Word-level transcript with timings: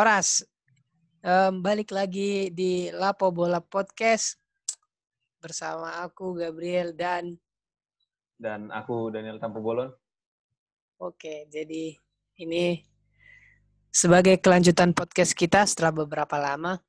Horas, 0.00 0.40
um, 1.20 1.60
balik 1.60 1.92
lagi 1.92 2.48
di 2.56 2.88
Lapo 2.88 3.28
Bola 3.36 3.60
Podcast 3.60 4.40
bersama 5.36 6.00
aku 6.00 6.40
Gabriel 6.40 6.96
dan 6.96 7.36
dan 8.40 8.72
aku 8.72 9.12
Daniel 9.12 9.36
Tampu 9.36 9.60
Bolon. 9.60 9.92
Oke, 11.04 11.44
jadi 11.52 11.92
ini 12.40 12.80
sebagai 13.92 14.40
kelanjutan 14.40 14.96
podcast 14.96 15.36
kita 15.36 15.68
setelah 15.68 15.92
beberapa 15.92 16.40
lama. 16.40 16.80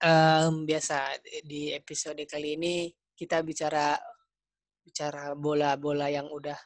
Um, 0.00 0.64
biasa 0.64 1.20
di 1.44 1.68
episode 1.68 2.24
kali 2.24 2.56
ini 2.56 2.96
kita 3.12 3.44
bicara 3.44 3.92
bicara 4.80 5.36
bola-bola 5.36 6.08
yang 6.08 6.32
udah 6.32 6.56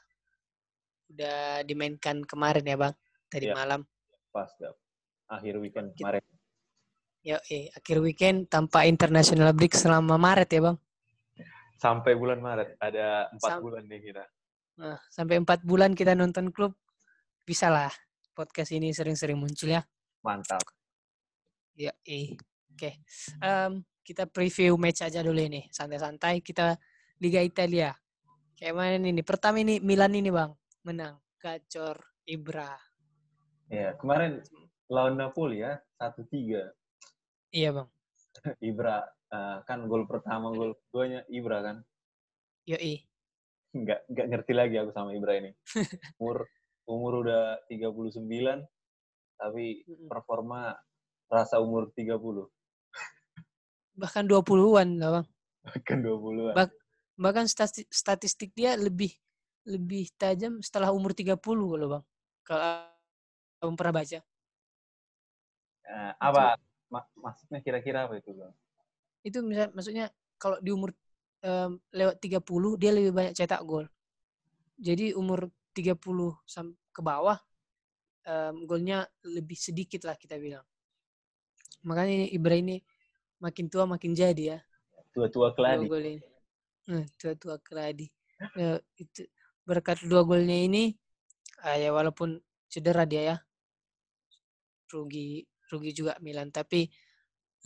udah 1.11 1.67
dimainkan 1.67 2.23
kemarin 2.23 2.71
ya 2.71 2.79
bang 2.79 2.95
tadi 3.27 3.51
ya, 3.51 3.59
malam. 3.59 3.83
Pas 4.31 4.55
akhir 5.29 5.55
weekend 5.61 5.93
kemarin. 5.95 6.25
Ya, 7.21 7.39
eh, 7.53 7.69
akhir 7.77 8.01
weekend 8.01 8.49
tanpa 8.49 8.89
international 8.89 9.53
break 9.53 9.77
selama 9.77 10.17
Maret 10.17 10.49
ya, 10.49 10.61
Bang? 10.65 10.79
Sampai 11.79 12.17
bulan 12.17 12.41
Maret, 12.41 12.75
ada 12.81 13.29
empat 13.31 13.61
bulan 13.63 13.85
nih 13.87 14.01
kita. 14.11 14.25
Nah, 14.79 14.99
sampai 15.13 15.37
empat 15.39 15.63
bulan 15.63 15.93
kita 15.93 16.17
nonton 16.17 16.51
klub, 16.51 16.75
bisa 17.45 17.69
lah 17.69 17.93
podcast 18.33 18.71
ini 18.71 18.95
sering-sering 18.95 19.35
muncul 19.35 19.75
ya. 19.75 19.83
Mantap. 20.23 20.63
Ya, 21.75 21.91
eh. 22.07 22.39
Oke. 22.75 22.79
Okay. 22.79 22.95
Um, 23.43 23.83
kita 24.07 24.31
preview 24.31 24.79
match 24.79 25.03
aja 25.03 25.21
dulu 25.21 25.43
ini, 25.43 25.67
santai-santai. 25.69 26.41
Kita 26.41 26.79
Liga 27.19 27.43
Italia. 27.43 27.91
Kayak 28.55 28.75
mana 28.79 28.97
ini? 29.03 29.23
Pertama 29.27 29.59
ini 29.59 29.83
Milan 29.83 30.15
ini, 30.15 30.31
Bang. 30.31 30.55
Menang. 30.87 31.19
Gacor 31.39 31.99
Ibra. 32.27 32.75
Ya, 33.69 33.95
kemarin 33.99 34.43
lawan 34.89 35.21
Napoli 35.21 35.63
ya 35.63 35.77
satu 36.01 36.25
tiga. 36.29 36.73
Iya 37.53 37.77
bang. 37.77 37.89
Ibra 38.73 39.05
uh, 39.33 39.59
kan 39.65 39.89
gol 39.89 40.09
pertama 40.09 40.53
gol 40.53 40.77
duanya 40.93 41.25
Ibra 41.29 41.65
kan? 41.65 41.77
Yo 42.69 42.77
i 42.81 43.05
nggak 43.69 44.09
nggak 44.09 44.27
ngerti 44.33 44.53
lagi 44.57 44.75
aku 44.81 44.91
sama 44.97 45.13
Ibra 45.13 45.39
ini. 45.39 45.53
Umur 46.21 46.49
umur 46.89 47.21
udah 47.21 47.61
39 47.69 48.25
tapi 49.39 49.85
performa 50.09 50.73
rasa 51.29 51.61
umur 51.61 51.93
30 51.93 52.49
bahkan 53.99 54.25
20-an 54.25 54.89
lah 55.03 55.11
bang. 55.21 55.27
Bahkan 55.69 55.99
20-an 56.01 56.55
bah, 56.55 56.71
bahkan 57.19 57.45
statistik, 57.51 57.91
statistik 57.91 58.51
dia 58.55 58.79
lebih 58.79 59.11
lebih 59.69 60.09
tajam 60.17 60.63
setelah 60.65 60.95
umur 60.95 61.13
30 61.13 61.37
kalau 61.37 61.87
bang. 61.93 62.05
Kalau 62.47 62.73
kamu 63.61 63.75
pernah 63.77 63.95
baca 64.01 64.19
Uh, 65.89 66.13
apa 66.21 66.61
mak 66.93 67.09
maksudnya 67.17 67.65
kira-kira 67.65 68.05
apa 68.05 68.21
itu 68.21 68.37
bang? 68.37 68.53
Itu 69.25 69.41
misal, 69.41 69.73
maksudnya 69.73 70.13
kalau 70.37 70.61
di 70.61 70.71
umur 70.73 70.93
um, 71.45 71.81
lewat 71.93 72.21
30 72.21 72.81
dia 72.81 72.91
lebih 72.93 73.13
banyak 73.13 73.35
cetak 73.35 73.65
gol. 73.65 73.89
Jadi 74.79 75.17
umur 75.17 75.49
30 75.73 75.97
sampai 76.45 76.77
ke 76.93 77.01
bawah 77.01 77.39
um, 78.29 78.69
golnya 78.69 79.09
lebih 79.25 79.57
sedikit 79.57 80.05
lah 80.05 80.15
kita 80.15 80.37
bilang. 80.37 80.65
Makanya 81.87 82.25
ini 82.25 82.27
Ibra 82.35 82.57
ini 82.59 82.77
makin 83.41 83.71
tua 83.71 83.89
makin 83.89 84.13
jadi 84.13 84.57
ya. 84.57 84.59
Tua-tua 85.15 85.57
keladi. 85.57 85.87
Gol 85.89 86.05
ini. 86.05 86.21
Hmm, 86.89 87.05
tua-tua 87.17 87.61
keladi. 87.61 88.07
ya, 88.55 88.79
itu 88.97 89.27
berkat 89.67 90.01
dua 90.07 90.25
golnya 90.25 90.57
ini 90.57 90.95
uh, 91.61 91.77
ya 91.77 91.91
walaupun 91.93 92.41
cedera 92.73 93.05
dia 93.05 93.23
ya 93.35 93.37
rugi 94.89 95.45
rugi 95.69 95.93
juga 95.93 96.17
Milan. 96.25 96.49
Tapi 96.51 96.89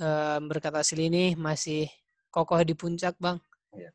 um, 0.02 0.40
berkat 0.50 0.74
hasil 0.74 0.98
ini 0.98 1.38
masih 1.38 1.86
kokoh 2.28 2.60
di 2.62 2.74
puncak, 2.74 3.16
Bang. 3.22 3.38
Iya. 3.72 3.90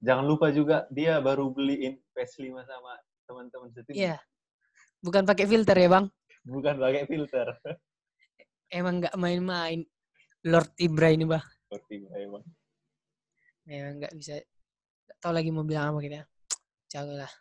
Jangan 0.00 0.24
lupa 0.24 0.48
juga 0.48 0.88
dia 0.88 1.20
baru 1.20 1.52
beliin 1.52 2.00
PS5 2.16 2.64
sama 2.64 2.96
teman-teman 3.28 3.68
setim. 3.72 3.92
Iya. 3.92 4.16
Bukan 5.00 5.24
pakai 5.24 5.46
filter 5.48 5.76
ya, 5.76 5.88
Bang? 5.88 6.06
Bukan 6.44 6.74
pakai 6.80 7.04
filter. 7.04 7.46
Emang 8.72 9.02
nggak 9.02 9.16
main-main 9.18 9.84
Lord 10.46 10.72
Ibra 10.80 11.12
ini, 11.12 11.28
Bang. 11.28 11.44
Lord 11.68 11.86
Ibra, 11.92 12.16
Bang. 12.38 12.46
Emang 13.68 13.94
nggak 14.00 14.14
bisa. 14.16 14.40
Gak 15.06 15.18
tahu 15.20 15.32
lagi 15.36 15.50
mau 15.52 15.66
bilang 15.66 15.92
apa 15.92 16.00
kita. 16.00 16.24
Jauh 16.90 17.14
lah. 17.14 17.32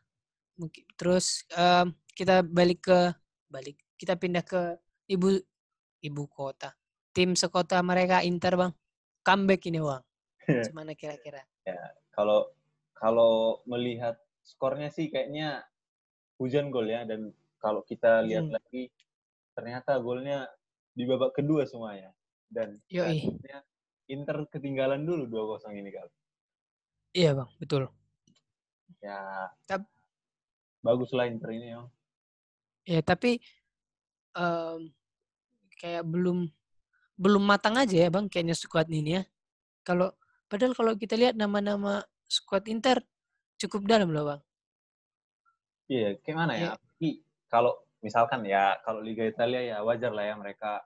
Mungkin 0.60 0.84
terus 1.00 1.48
um, 1.56 1.96
kita 2.12 2.44
balik 2.44 2.84
ke 2.84 3.00
balik 3.48 3.80
kita 3.96 4.20
pindah 4.20 4.44
ke 4.44 4.76
ibu 5.08 5.40
ibu 6.04 6.26
kota. 6.28 6.76
Tim 7.12 7.34
sekota 7.34 7.82
mereka 7.82 8.22
Inter 8.24 8.56
bang, 8.56 8.74
comeback 9.26 9.62
ini 9.68 9.80
bang. 9.82 10.04
Gimana 10.70 10.94
kira-kira? 10.96 11.44
Ya, 11.66 11.80
kalau 12.14 12.50
kalau 12.96 13.64
melihat 13.64 14.20
skornya 14.44 14.92
sih 14.92 15.08
kayaknya 15.08 15.64
hujan 16.40 16.72
gol 16.72 16.88
ya 16.88 17.04
dan 17.04 17.32
kalau 17.60 17.84
kita 17.84 18.24
lihat 18.24 18.48
hmm. 18.48 18.56
lagi 18.56 18.84
ternyata 19.56 20.00
golnya 20.00 20.48
di 20.96 21.04
babak 21.04 21.36
kedua 21.36 21.68
semuanya 21.68 22.16
dan 22.48 22.80
Yoi. 22.88 23.28
Inter 24.10 24.42
ketinggalan 24.50 25.06
dulu 25.06 25.30
2-0 25.62 25.70
ini 25.78 25.94
kali. 25.94 26.14
Iya 27.14 27.38
bang, 27.38 27.50
betul. 27.62 27.86
Ya, 29.06 29.54
Tap 29.70 29.86
bagus 30.82 31.14
lah 31.14 31.30
Inter 31.30 31.54
ini 31.54 31.68
ya. 31.78 31.82
Ya 32.90 33.02
tapi 33.06 33.38
um, 34.34 34.90
kayak 35.80 36.04
belum 36.04 36.52
belum 37.20 37.44
matang 37.44 37.76
aja 37.76 38.08
ya 38.08 38.10
bang 38.12 38.28
kayaknya 38.28 38.56
squad 38.56 38.88
ini 38.92 39.20
ya. 39.20 39.24
Kalau 39.88 40.12
padahal 40.52 40.76
kalau 40.76 40.94
kita 41.00 41.16
lihat 41.16 41.40
nama-nama 41.40 42.04
squad 42.28 42.68
Inter 42.68 43.00
cukup 43.60 43.88
dalam 43.88 44.12
loh 44.12 44.36
bang. 44.36 44.42
Iya, 45.90 46.10
gimana 46.24 46.54
ya? 46.56 46.76
ya. 47.00 47.12
Kalau 47.50 47.76
misalkan 48.00 48.48
ya 48.48 48.80
kalau 48.88 49.04
Liga 49.04 49.28
Italia 49.28 49.60
ya 49.60 49.78
wajar 49.84 50.16
lah 50.16 50.24
ya 50.28 50.36
mereka 50.40 50.80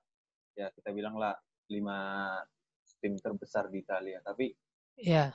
ya 0.58 0.74
kita 0.74 0.90
bilang 0.90 1.18
lah 1.22 1.38
lima 1.70 2.40
tim 2.98 3.14
terbesar 3.18 3.70
di 3.70 3.86
Italia. 3.86 4.18
Tapi 4.26 4.50
ya 4.98 5.30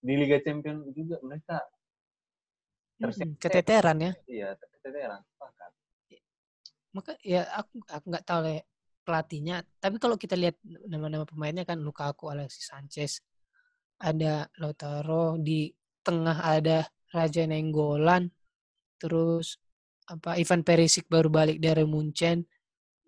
di 0.00 0.14
Liga 0.16 0.40
Champions 0.40 0.88
juga 0.96 1.20
mereka 1.22 1.62
hmm, 2.98 3.38
keteteran 3.38 3.98
ya. 4.00 4.12
Iya, 4.26 4.48
keteteran. 4.56 5.20
Sepakat. 5.30 5.70
Maka 6.90 7.12
ya 7.22 7.46
aku 7.54 7.84
aku 7.86 8.04
nggak 8.10 8.26
tahu 8.26 8.40
lah 8.42 8.54
ya 8.58 8.64
pelatihnya. 9.10 9.66
Tapi 9.82 9.98
kalau 9.98 10.14
kita 10.14 10.38
lihat 10.38 10.54
nama-nama 10.86 11.26
pemainnya 11.26 11.66
kan 11.66 11.82
Lukaku, 11.82 12.30
Alexis 12.30 12.70
Sanchez, 12.70 13.18
ada 13.98 14.46
Lautaro 14.62 15.34
di 15.34 15.66
tengah 16.06 16.38
ada 16.38 16.86
Raja 17.10 17.42
Nenggolan, 17.42 18.30
terus 19.02 19.58
apa 20.06 20.38
Ivan 20.38 20.62
Perisic 20.62 21.10
baru 21.10 21.26
balik 21.26 21.58
dari 21.58 21.82
Munchen. 21.82 22.46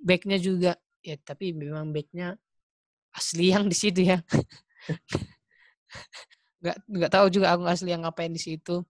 Backnya 0.03 0.43
juga 0.43 0.75
ya 1.07 1.15
tapi 1.23 1.55
memang 1.55 1.95
backnya 1.95 2.35
asli 3.15 3.55
yang 3.55 3.71
di 3.71 3.77
situ 3.79 4.11
ya. 4.11 4.19
nggak 6.63 6.77
nggak 6.87 7.13
tahu 7.15 7.27
juga 7.31 7.55
aku 7.55 7.63
asli 7.71 7.95
yang 7.95 8.03
ngapain 8.03 8.35
di 8.35 8.43
situ. 8.43 8.83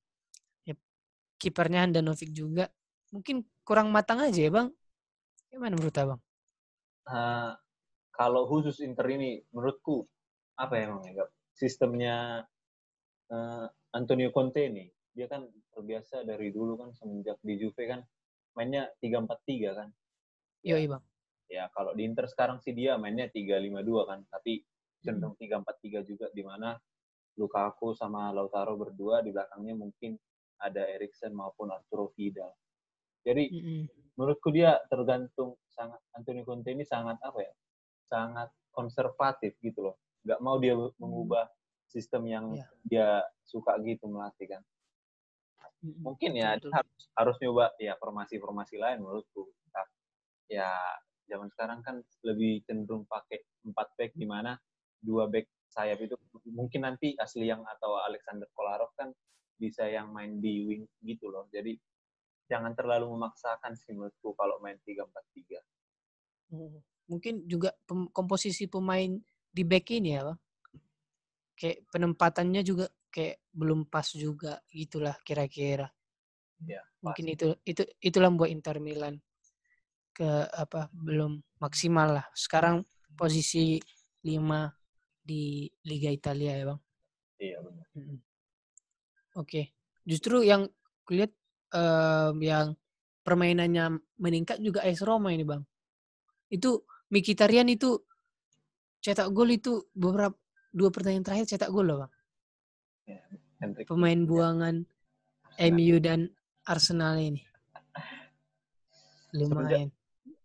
Ya, 0.65 0.73
kipernya 1.37 1.85
Handanovic 1.85 2.33
juga. 2.33 2.73
Mungkin 3.13 3.45
kurang 3.69 3.93
matang 3.93 4.25
aja 4.25 4.41
ya 4.41 4.49
bang. 4.49 4.73
Gimana 5.53 5.77
menurut 5.77 5.93
abang? 6.01 6.32
Uh, 7.09 7.53
kalau 8.13 8.47
khusus 8.47 8.85
Inter 8.85 9.09
ini 9.11 9.41
menurutku 9.51 10.05
apa 10.61 10.77
ya 10.77 10.83
emang 10.93 11.03
ya 11.09 11.25
sistemnya 11.57 12.45
uh, 13.33 13.67
Antonio 13.97 14.29
Conte 14.31 14.69
ini 14.69 14.87
dia 15.13 15.29
kan 15.29 15.45
terbiasa 15.73 16.25
dari 16.25 16.53
dulu 16.53 16.81
kan 16.81 16.91
semenjak 16.93 17.41
di 17.45 17.57
Juve 17.61 17.85
kan 17.89 18.01
mainnya 18.57 18.89
tiga 19.01 19.21
empat 19.21 19.41
tiga 19.49 19.77
kan. 19.77 19.89
Iya, 20.65 20.77
iya 20.81 20.89
Bang. 20.89 21.05
Ya, 21.53 21.65
kalau 21.77 21.93
di 21.93 22.09
Inter 22.09 22.25
sekarang 22.29 22.65
sih 22.65 22.73
dia 22.73 22.97
mainnya 22.97 23.29
tiga 23.29 23.61
lima 23.61 23.85
dua 23.85 24.09
kan, 24.09 24.25
tapi 24.29 24.65
cenderung 25.05 25.37
tiga 25.37 25.61
empat 25.61 25.77
tiga 25.85 26.01
juga 26.01 26.33
di 26.33 26.41
mana 26.41 26.77
Lukaku 27.37 27.97
sama 27.97 28.29
Lautaro 28.33 28.77
berdua 28.77 29.25
di 29.25 29.33
belakangnya 29.33 29.77
mungkin 29.77 30.17
ada 30.61 30.85
Eriksen 30.85 31.33
maupun 31.33 31.73
Arturo 31.73 32.13
Vidal. 32.13 32.53
Jadi 33.25 33.45
mm 33.49 33.61
-hmm. 33.61 33.83
menurutku 34.17 34.49
dia 34.53 34.77
tergantung 34.89 35.57
sangat 35.73 36.01
Antonio 36.15 36.45
Conte 36.45 36.71
ini 36.73 36.85
sangat 36.87 37.19
apa 37.21 37.39
ya? 37.41 37.53
Sangat 38.09 38.49
konservatif 38.73 39.57
gitu 39.61 39.91
loh. 39.91 39.97
Nggak 40.25 40.41
mau 40.41 40.57
dia 40.61 40.77
mm. 40.77 40.97
mengubah 41.01 41.49
sistem 41.89 42.25
yang 42.29 42.47
yeah. 42.57 42.69
dia 42.87 43.09
suka 43.45 43.77
gitu 43.85 44.09
melatih 44.09 44.57
kan. 44.57 44.63
Mm 45.83 45.93
-hmm. 45.93 46.03
Mungkin 46.05 46.31
ya 46.39 46.57
Betul. 46.57 46.73
harus 46.73 47.03
harus 47.17 47.37
nyoba 47.43 47.67
ya 47.77 47.95
formasi-formasi 47.99 48.77
lain 48.81 49.03
menurutku. 49.05 49.51
Ya 50.53 50.69
zaman 51.33 51.49
sekarang 51.49 51.81
kan 51.81 52.05
lebih 52.29 52.61
cenderung 52.69 53.09
pakai 53.09 53.41
empat 53.65 53.89
back 53.97 54.13
di 54.13 54.29
mana 54.29 54.53
dua 55.01 55.25
back 55.33 55.49
sayap 55.73 56.05
itu 56.05 56.15
mungkin 56.53 56.85
nanti 56.85 57.17
asli 57.17 57.49
yang 57.49 57.65
atau 57.65 57.97
Alexander 58.05 58.45
Kolarov 58.53 58.93
kan 58.93 59.09
bisa 59.57 59.89
yang 59.89 60.13
main 60.13 60.37
di 60.45 60.69
wing 60.69 60.85
gitu 61.01 61.33
loh. 61.33 61.49
Jadi 61.49 61.73
jangan 62.51 62.73
terlalu 62.75 63.07
memaksakan 63.17 63.75
sih 63.79 63.95
menurutku 63.95 64.35
kalau 64.35 64.59
main 64.63 64.79
tiga 64.83 65.07
empat 65.07 65.25
tiga. 65.35 65.61
Hmm. 66.53 66.85
mungkin 67.09 67.49
juga 67.49 67.73
pem- 67.89 68.13
komposisi 68.13 68.69
pemain 68.69 69.09
di 69.49 69.63
back 69.65 69.89
ini 69.89 70.17
ya 70.17 70.23
bang 70.29 70.39
kayak 71.57 71.79
penempatannya 71.89 72.61
juga 72.61 72.87
kayak 73.09 73.41
belum 73.57 73.89
pas 73.89 74.05
juga 74.13 74.61
gitulah 74.69 75.17
kira-kira 75.25 75.89
Ya, 76.63 76.79
mungkin 77.03 77.27
itu 77.27 77.59
itu 77.67 77.83
itulah 77.99 78.31
buat 78.31 78.47
Inter 78.47 78.79
Milan 78.79 79.19
ke 80.15 80.47
apa 80.55 80.87
belum 80.95 81.43
maksimal 81.59 82.23
lah 82.23 82.27
sekarang 82.39 82.87
posisi 83.19 83.83
5 84.23 84.71
di 85.19 85.67
Liga 85.83 86.07
Italia 86.13 86.55
ya 86.55 86.65
bang 86.71 86.81
Iya 87.43 87.59
benar. 87.59 87.87
Oke, 89.35 89.75
justru 90.07 90.47
yang 90.47 90.71
kulihat 91.03 91.35
em, 91.73 92.37
yang 92.45 92.67
permainannya 93.25 93.99
meningkat 94.21 94.61
juga 94.61 94.85
AS 94.85 95.01
Roma 95.03 95.33
ini 95.33 95.45
bang. 95.47 95.63
Itu 96.53 96.85
Mkhitaryan 97.13 97.69
itu 97.69 98.01
cetak 99.05 99.29
gol 99.37 99.53
itu 99.53 99.85
beberapa 99.93 100.33
dua 100.73 100.89
pertandingan 100.89 101.29
terakhir 101.29 101.45
cetak 101.45 101.69
gol 101.69 101.85
loh 101.85 101.99
bang. 102.07 102.13
Hendrik 103.63 103.87
Pemain 103.87 104.21
buangan 104.27 104.83
Arsenal. 105.55 105.71
MU 105.77 105.97
dan 106.03 106.21
Arsenal 106.67 107.15
ini. 107.21 107.43
Lumayan. 109.37 109.93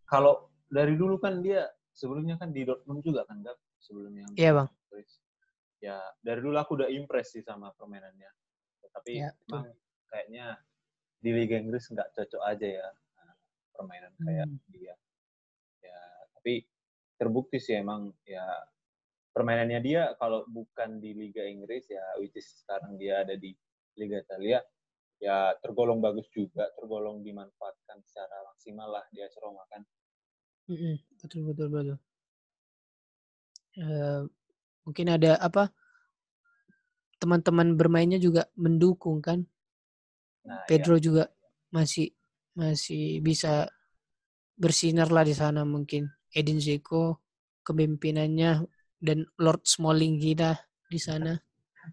Kalau 0.05 0.53
dari 0.67 0.93
dulu 0.99 1.17
kan 1.17 1.41
dia 1.41 1.65
sebelumnya 1.95 2.37
kan 2.37 2.53
di 2.53 2.67
Dortmund 2.67 3.01
juga 3.01 3.25
kan 3.25 3.41
Gap 3.41 3.57
sebelumnya. 3.81 4.27
Iya 4.37 4.51
bang. 4.61 4.69
Ya 5.81 5.97
dari 6.21 6.39
dulu 6.43 6.57
aku 6.59 6.77
udah 6.77 6.89
impress 6.91 7.33
sih 7.33 7.43
sama 7.43 7.73
permainannya. 7.73 8.29
Tapi 8.91 9.23
betul. 9.23 9.33
emang 9.49 9.65
kayaknya 10.09 10.45
di 11.17 11.31
Liga 11.33 11.57
Inggris 11.57 11.89
nggak 11.89 12.13
cocok 12.13 12.41
aja 12.45 12.67
ya 12.67 12.87
nah, 13.17 13.33
permainan 13.73 14.13
kayak 14.21 14.45
Hmm. 14.47 14.59
dia. 14.69 14.95
Ya 15.81 15.99
tapi 16.37 16.65
terbukti 17.17 17.57
sih 17.57 17.77
emang 17.77 18.13
ya 18.23 18.45
permainannya 19.33 19.79
dia 19.81 20.13
kalau 20.17 20.45
bukan 20.49 20.97
di 21.01 21.13
Liga 21.13 21.45
Inggris 21.45 21.89
ya 21.89 22.01
which 22.21 22.37
is 22.37 22.45
sekarang 22.65 22.97
dia 22.97 23.21
ada 23.25 23.33
di 23.37 23.53
Liga 23.97 24.21
Italia 24.21 24.61
ya 25.17 25.57
tergolong 25.61 25.97
bagus 25.97 26.29
juga, 26.29 26.69
tergolong 26.77 27.25
dimanfaatkan 27.25 27.97
secara 28.05 28.45
maksimal 28.53 28.89
lah 28.93 29.05
di 29.09 29.25
AS 29.25 29.33
Roma 29.41 29.65
kan. 29.73 29.81
Mm-mm, 30.69 31.01
Betul 31.17 31.49
betul 31.49 31.67
betul. 31.73 31.97
Eh, 33.77 34.21
mungkin 34.85 35.07
ada 35.09 35.41
apa? 35.41 35.73
Teman-teman 37.17 37.73
bermainnya 37.73 38.21
juga 38.21 38.45
mendukung 38.53 39.21
kan? 39.25 39.41
Nah, 40.47 40.63
ya, 40.63 40.67
Pedro 40.69 40.95
juga 40.97 41.27
masih 41.75 42.15
masih 42.57 43.19
bisa 43.21 43.67
bersinar 44.57 45.13
lah 45.13 45.21
di 45.27 45.35
sana 45.35 45.61
mungkin 45.67 46.09
Edin 46.33 46.57
Dzeko 46.57 47.19
kepemimpinannya 47.61 48.65
dan 48.97 49.27
Lord 49.37 49.63
Smalling 49.67 50.17
kita 50.17 50.57
di 50.89 50.97
sana 50.97 51.37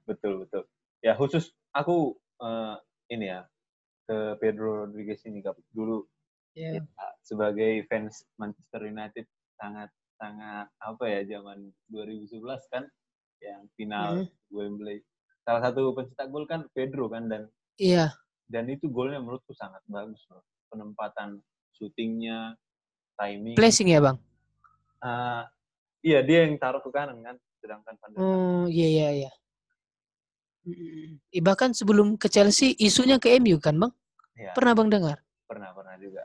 betul 0.09 0.47
betul. 0.47 0.65
Ya 1.05 1.13
khusus 1.15 1.53
aku 1.77 2.17
eh, 2.41 2.77
ini 3.13 3.29
ya 3.31 3.45
ke 4.09 4.37
Pedro 4.41 4.85
Rodriguez 4.85 5.21
ini 5.29 5.41
dulu 5.73 6.05
ya 6.55 6.79
ya, 6.79 6.83
sebagai 7.25 7.85
fans 7.89 8.25
Manchester 8.37 8.85
United 8.89 9.27
sangat 9.59 9.91
sangat 10.21 10.67
apa 10.81 11.05
ya 11.09 11.21
zaman 11.39 11.73
2011 11.91 12.63
kan 12.71 12.85
yang 13.43 13.67
final 13.77 14.25
Mhm. 14.25 14.27
Wembley. 14.55 14.99
Salah 15.45 15.61
satu 15.69 15.93
pencetak 15.93 16.33
gol 16.33 16.49
kan 16.49 16.65
Pedro 16.73 17.11
kan 17.13 17.29
dan 17.29 17.51
iya 17.77 18.15
dan 18.51 18.69
itu 18.69 18.87
golnya 18.93 19.21
menurutku 19.21 19.53
sangat 19.57 19.81
bagus 19.89 20.21
loh. 20.31 20.45
Penempatan 20.69 21.39
syutingnya, 21.75 22.55
timing. 23.19 23.57
placing 23.59 23.91
ya 23.91 24.01
bang 24.03 24.19
Ah, 25.05 25.45
iya 26.01 26.25
dia 26.25 26.49
yang 26.49 26.57
taruh 26.57 26.81
ke 26.81 26.89
kanan 26.89 27.21
kan, 27.21 27.37
sedangkan 27.61 27.93
Van 28.01 28.11
oh 28.17 28.65
iya 28.73 28.89
iya 28.89 29.09
iya. 29.13 29.31
Eh, 31.29 31.45
bahkan 31.45 31.77
sebelum 31.77 32.17
ke 32.17 32.33
Chelsea 32.33 32.73
isunya 32.81 33.21
ke 33.21 33.37
MU 33.37 33.61
kan 33.61 33.77
bang 33.77 33.93
ya, 34.33 34.57
pernah 34.57 34.73
bang 34.73 34.89
dengar 34.89 35.19
pernah 35.45 35.77
pernah 35.77 35.93
juga. 36.01 36.25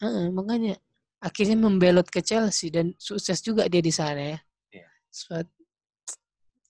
Heeh, 0.00 0.32
makanya 0.32 0.80
akhirnya 1.20 1.60
membelot 1.60 2.08
ke 2.08 2.24
Chelsea 2.24 2.72
dan 2.72 2.96
sukses 2.96 3.44
juga 3.44 3.68
dia 3.68 3.84
di 3.84 3.92
sana 3.92 4.36
ya 4.36 4.38
Iya. 4.72 4.88
Sebab 5.12 5.46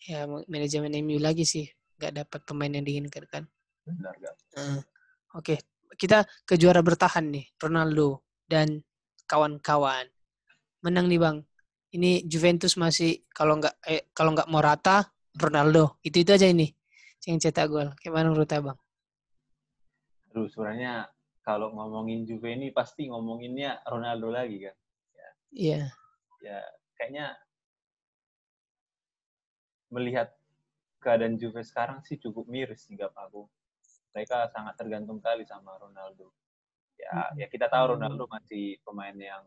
ya 0.06 0.18
manajemen 0.50 0.92
MU 1.02 1.18
lagi 1.22 1.46
sih 1.46 1.66
nggak 1.98 2.26
dapat 2.26 2.40
pemain 2.42 2.74
yang 2.74 2.82
diinginkan 2.82 3.24
kan 3.30 3.44
Benar 3.86 4.14
gak? 4.18 4.34
Heeh. 4.58 4.80
Oke, 5.38 5.56
kita 5.94 6.26
ke 6.42 6.58
juara 6.58 6.82
bertahan 6.82 7.30
nih, 7.30 7.46
Ronaldo 7.62 8.26
dan 8.50 8.82
kawan-kawan. 9.30 10.10
Menang 10.82 11.06
nih 11.06 11.20
bang. 11.22 11.38
Ini 11.94 12.26
Juventus 12.26 12.74
masih 12.74 13.24
kalau 13.30 13.62
nggak 13.62 13.74
eh, 13.86 14.10
kalau 14.10 14.34
nggak 14.34 14.50
Morata, 14.50 15.06
Ronaldo. 15.38 16.02
Itu 16.02 16.20
itu 16.26 16.34
aja 16.34 16.50
ini 16.50 16.66
yang 17.26 17.42
cetak 17.42 17.66
gol. 17.66 17.88
Gimana 17.98 18.30
menurut 18.30 18.50
abang? 18.54 18.78
Aduh, 20.30 20.46
sebenarnya 20.46 21.10
kalau 21.42 21.74
ngomongin 21.74 22.22
Juve 22.26 22.54
ini 22.54 22.70
pasti 22.70 23.10
ngomonginnya 23.10 23.82
Ronaldo 23.86 24.30
lagi 24.30 24.66
kan. 24.66 24.76
Iya, 25.50 25.88
Ya, 26.44 26.60
kayaknya 27.00 27.32
melihat 29.88 30.36
keadaan 31.00 31.40
Juve 31.40 31.64
sekarang 31.64 32.04
sih 32.04 32.20
cukup 32.20 32.46
miris 32.50 32.84
sih 32.86 32.98
gak 32.98 33.14
aku. 33.16 33.48
Mereka 34.16 34.48
sangat 34.48 34.80
tergantung 34.80 35.20
kali 35.20 35.44
sama 35.44 35.76
Ronaldo. 35.76 36.32
Ya, 36.96 37.12
Mm-mm. 37.12 37.44
ya 37.44 37.46
kita 37.52 37.68
tahu 37.68 37.84
Hmm. 37.84 37.92
Ronaldo 38.00 38.24
masih 38.32 38.80
pemain 38.80 39.12
yang 39.12 39.44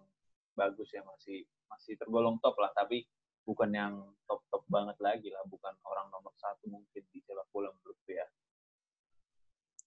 bagus 0.53 0.93
ya, 0.93 1.01
masih 1.01 1.41
masih 1.65 1.97
tergolong 1.97 2.37
top 2.37 2.53
lah, 2.61 2.69
tapi 2.77 3.09
bukan 3.41 3.73
yang 3.73 3.93
top-top 4.29 4.61
banget 4.69 4.93
lagi 5.01 5.33
lah, 5.33 5.41
bukan 5.49 5.73
orang 5.89 6.05
nomor 6.13 6.29
satu 6.37 6.69
mungkin 6.69 7.01
di 7.09 7.17
sepak 7.25 7.49
bola 7.49 7.73
menurutku 7.73 8.13
ya. 8.13 8.25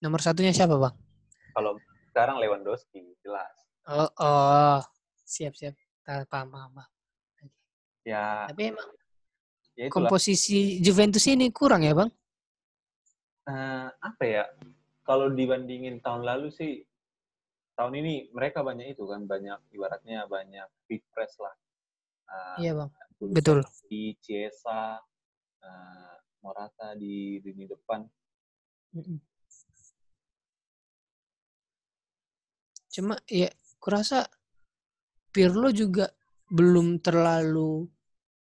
nomor 0.02 0.18
satunya 0.18 0.50
siapa 0.50 0.74
bang? 0.74 0.90
Kalau 1.54 1.78
sekarang 2.10 2.42
Lewandowski, 2.42 3.14
jelas. 3.22 3.54
Oh, 3.86 4.10
oh. 4.18 4.82
siap 5.22 5.54
siap. 5.54 5.78
Paham. 6.02 6.50
paham. 6.50 6.82
Ya, 8.02 8.50
Tapi 8.50 8.74
emang 8.74 8.90
ya 9.78 9.86
itulah. 9.86 10.10
komposisi 10.10 10.82
Juventus 10.82 11.22
ini 11.30 11.54
kurang 11.54 11.86
ya 11.86 11.94
bang? 11.94 12.10
Eh, 13.42 13.88
apa 13.90 14.22
ya 14.22 14.44
kalau 15.02 15.26
dibandingin 15.26 15.98
tahun 15.98 16.22
lalu 16.22 16.54
sih 16.54 16.86
tahun 17.74 17.98
ini 17.98 18.30
mereka 18.30 18.62
banyak 18.62 18.94
itu 18.94 19.02
kan 19.10 19.26
banyak 19.26 19.58
ibaratnya 19.74 20.30
banyak 20.30 20.68
big 20.86 21.02
press 21.10 21.34
lah 21.42 21.50
Eh, 22.32 22.56
Iya 22.64 22.72
bang. 22.78 22.90
Betul. 23.20 23.58
Chiesa 24.24 24.98
eh, 25.62 26.14
Morata 26.42 26.96
di 26.96 27.38
lini 27.44 27.68
depan. 27.68 28.02
Cuma 32.92 33.16
ya 33.28 33.48
kurasa 33.80 34.26
Pirlo 35.32 35.72
juga 35.72 36.12
belum 36.52 37.00
terlalu 37.00 37.88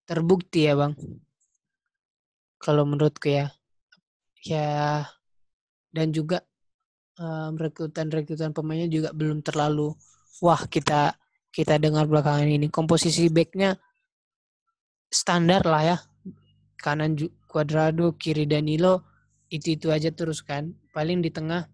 terbukti 0.07 0.71
ya 0.71 0.79
bang. 0.79 0.95
Kalau 2.63 2.87
menurutku 2.87 3.27
ya. 3.27 3.51
Ya 4.47 5.11
dan 5.91 6.15
juga 6.15 6.47
em, 7.19 7.59
rekrutan-rekrutan 7.59 8.55
pemainnya 8.55 8.87
juga 8.87 9.11
belum 9.11 9.43
terlalu 9.43 9.91
wah 10.39 10.63
kita 10.69 11.19
kita 11.51 11.81
dengar 11.81 12.05
belakangan 12.05 12.47
ini. 12.47 12.69
Komposisi 12.69 13.33
backnya 13.33 13.75
standar 15.09 15.65
lah 15.65 15.83
ya. 15.83 15.97
Kanan 16.77 17.17
Cuadrado 17.49 18.13
kiri 18.21 18.45
Danilo 18.45 19.09
itu 19.49 19.75
itu 19.75 19.89
aja 19.89 20.13
terus 20.13 20.45
kan. 20.45 20.77
Paling 20.93 21.25
di 21.25 21.33
tengah 21.33 21.65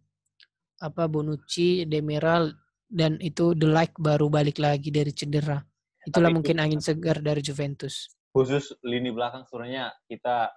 apa 0.78 1.10
Bonucci 1.10 1.82
Demiral 1.90 2.54
dan 2.86 3.18
itu 3.18 3.58
The 3.58 3.66
Like 3.66 3.98
baru 3.98 4.30
balik 4.30 4.62
lagi 4.62 4.94
dari 4.94 5.10
cedera. 5.10 5.58
Itulah 6.06 6.30
Tapi 6.30 6.36
mungkin 6.38 6.56
angin 6.62 6.78
segar 6.82 7.18
dari 7.18 7.42
Juventus. 7.42 8.10
khusus 8.32 8.72
lini 8.80 9.12
belakang 9.12 9.44
sebenarnya 9.44 9.92
kita 10.08 10.48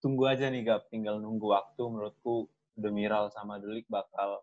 tunggu 0.00 0.26
aja 0.26 0.48
nih 0.48 0.64
Gap. 0.66 0.88
Tinggal 0.88 1.20
nunggu 1.20 1.52
waktu 1.52 1.82
menurutku 1.84 2.48
Demiral 2.74 3.28
sama 3.30 3.60
Delik 3.60 3.84
bakal 3.86 4.40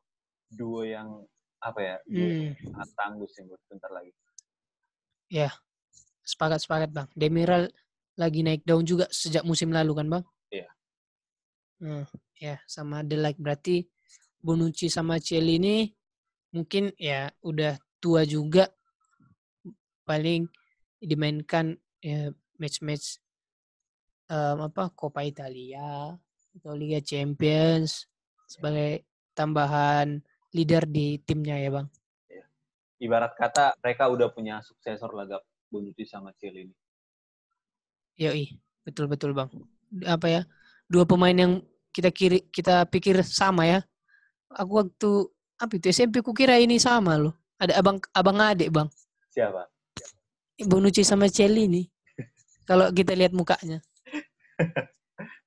duo 0.48 0.86
yang 0.86 1.26
apa 1.58 1.80
ya 1.82 1.96
yang 2.06 2.54
hmm, 2.54 2.70
sangat 2.70 2.90
tangguh 2.94 3.28
sih 3.28 3.42
menurut 3.42 3.64
bentar 3.66 3.90
lagi. 3.90 4.14
Sepakat 6.28 6.60
sepakat 6.60 6.90
bang. 6.92 7.08
Demiral 7.16 7.72
lagi 8.20 8.44
naik 8.44 8.68
daun 8.68 8.84
juga 8.84 9.08
sejak 9.08 9.48
musim 9.48 9.72
lalu 9.72 9.96
kan 9.96 10.08
bang? 10.12 10.24
Iya. 10.52 10.70
Hmm, 11.80 12.04
ya 12.36 12.60
sama 12.68 13.00
The 13.08 13.16
Like 13.16 13.40
berarti 13.40 13.88
Bonucci 14.44 14.92
sama 14.92 15.24
Cieli 15.24 15.56
ini 15.56 15.88
mungkin 16.52 16.92
ya 17.00 17.32
udah 17.48 17.80
tua 18.04 18.28
juga. 18.28 18.68
Paling 20.04 20.52
dimainkan 21.00 21.80
ya 22.04 22.32
match-match 22.60 23.24
em, 24.28 24.58
apa 24.64 24.92
Coppa 24.94 25.24
Italia 25.24 26.16
atau 26.58 26.74
Liga 26.76 27.00
Champions 27.04 28.08
sebagai 28.48 29.08
tambahan 29.36 30.20
leader 30.56 30.88
di 30.88 31.20
timnya 31.22 31.60
ya 31.60 31.70
bang 31.72 31.88
ibarat 32.98 33.34
kata 33.38 33.78
mereka 33.82 34.10
udah 34.10 34.28
punya 34.34 34.60
suksesor 34.66 35.14
lah 35.14 35.26
Gap 35.30 35.44
Bonucci 35.70 36.08
sama 36.08 36.34
Chiellini. 36.40 36.74
Yoi, 38.18 38.58
betul 38.82 39.06
betul 39.06 39.36
bang. 39.36 39.50
Apa 40.08 40.28
ya? 40.28 40.42
Dua 40.90 41.04
pemain 41.06 41.36
yang 41.36 41.62
kita 41.94 42.10
kiri 42.10 42.48
kita 42.50 42.88
pikir 42.90 43.22
sama 43.22 43.68
ya. 43.68 43.80
Aku 44.56 44.80
waktu 44.82 45.12
apa 45.60 45.74
itu 45.76 45.92
SMP 45.92 46.24
ku 46.24 46.34
kira 46.34 46.58
ini 46.58 46.80
sama 46.82 47.20
loh. 47.20 47.36
Ada 47.60 47.78
abang 47.78 48.00
abang 48.16 48.38
adik 48.40 48.72
bang. 48.74 48.88
Siapa? 49.36 49.68
Bonucci 50.66 51.06
sama 51.06 51.30
Chiellini. 51.30 51.86
Kalau 52.70 52.90
kita 52.90 53.14
lihat 53.14 53.36
mukanya. 53.36 53.84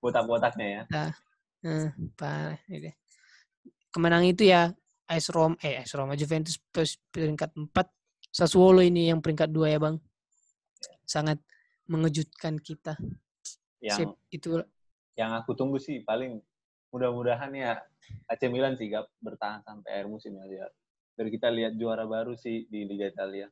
Botak-botaknya 0.03 0.67
ya. 0.67 0.83
Nah, 0.91 1.11
eh, 1.67 1.89
parah 2.17 2.59
ini. 2.71 2.91
Kemenang 3.91 4.25
itu 4.27 4.47
ya 4.47 4.71
AS 5.11 5.27
Roma, 5.35 5.59
eh 5.63 5.83
AS 5.83 5.93
Roma 5.99 6.15
Juventus 6.15 6.57
peringkat 7.11 7.55
4, 7.59 7.87
Sassuolo 8.31 8.79
ini 8.79 9.11
yang 9.11 9.19
peringkat 9.19 9.51
2 9.51 9.67
ya 9.67 9.79
Bang. 9.83 9.99
Sangat 11.03 11.43
mengejutkan 11.91 12.63
kita. 12.63 12.95
Sip, 13.83 14.07
Yang 14.07 14.15
itu 14.31 14.49
yang 15.19 15.35
aku 15.37 15.53
tunggu 15.59 15.77
sih 15.83 16.01
paling 16.07 16.39
mudah-mudahan 16.95 17.51
ya 17.53 17.77
AC 18.31 18.47
Milan 18.47 18.79
sih 18.79 18.89
Gap, 18.89 19.11
bertahan 19.19 19.61
sampai 19.67 19.91
akhir 20.01 20.07
musim 20.07 20.39
ya. 20.39 20.69
Biar 21.19 21.29
kita 21.29 21.51
lihat 21.51 21.75
juara 21.77 22.07
baru 22.07 22.39
sih 22.39 22.65
di 22.71 22.87
Liga 22.87 23.11
Italia. 23.11 23.51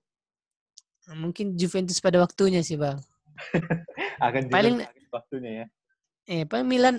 mungkin 1.08 1.56
Juventus 1.56 2.04
pada 2.04 2.20
waktunya 2.20 2.60
sih 2.60 2.76
Bang. 2.76 3.00
Akan 4.24 4.44
Paling- 4.52 4.84
waktunya 5.12 5.50
ya. 5.64 5.66
Eh, 6.32 6.44
Pak 6.50 6.62
Milan 6.70 6.96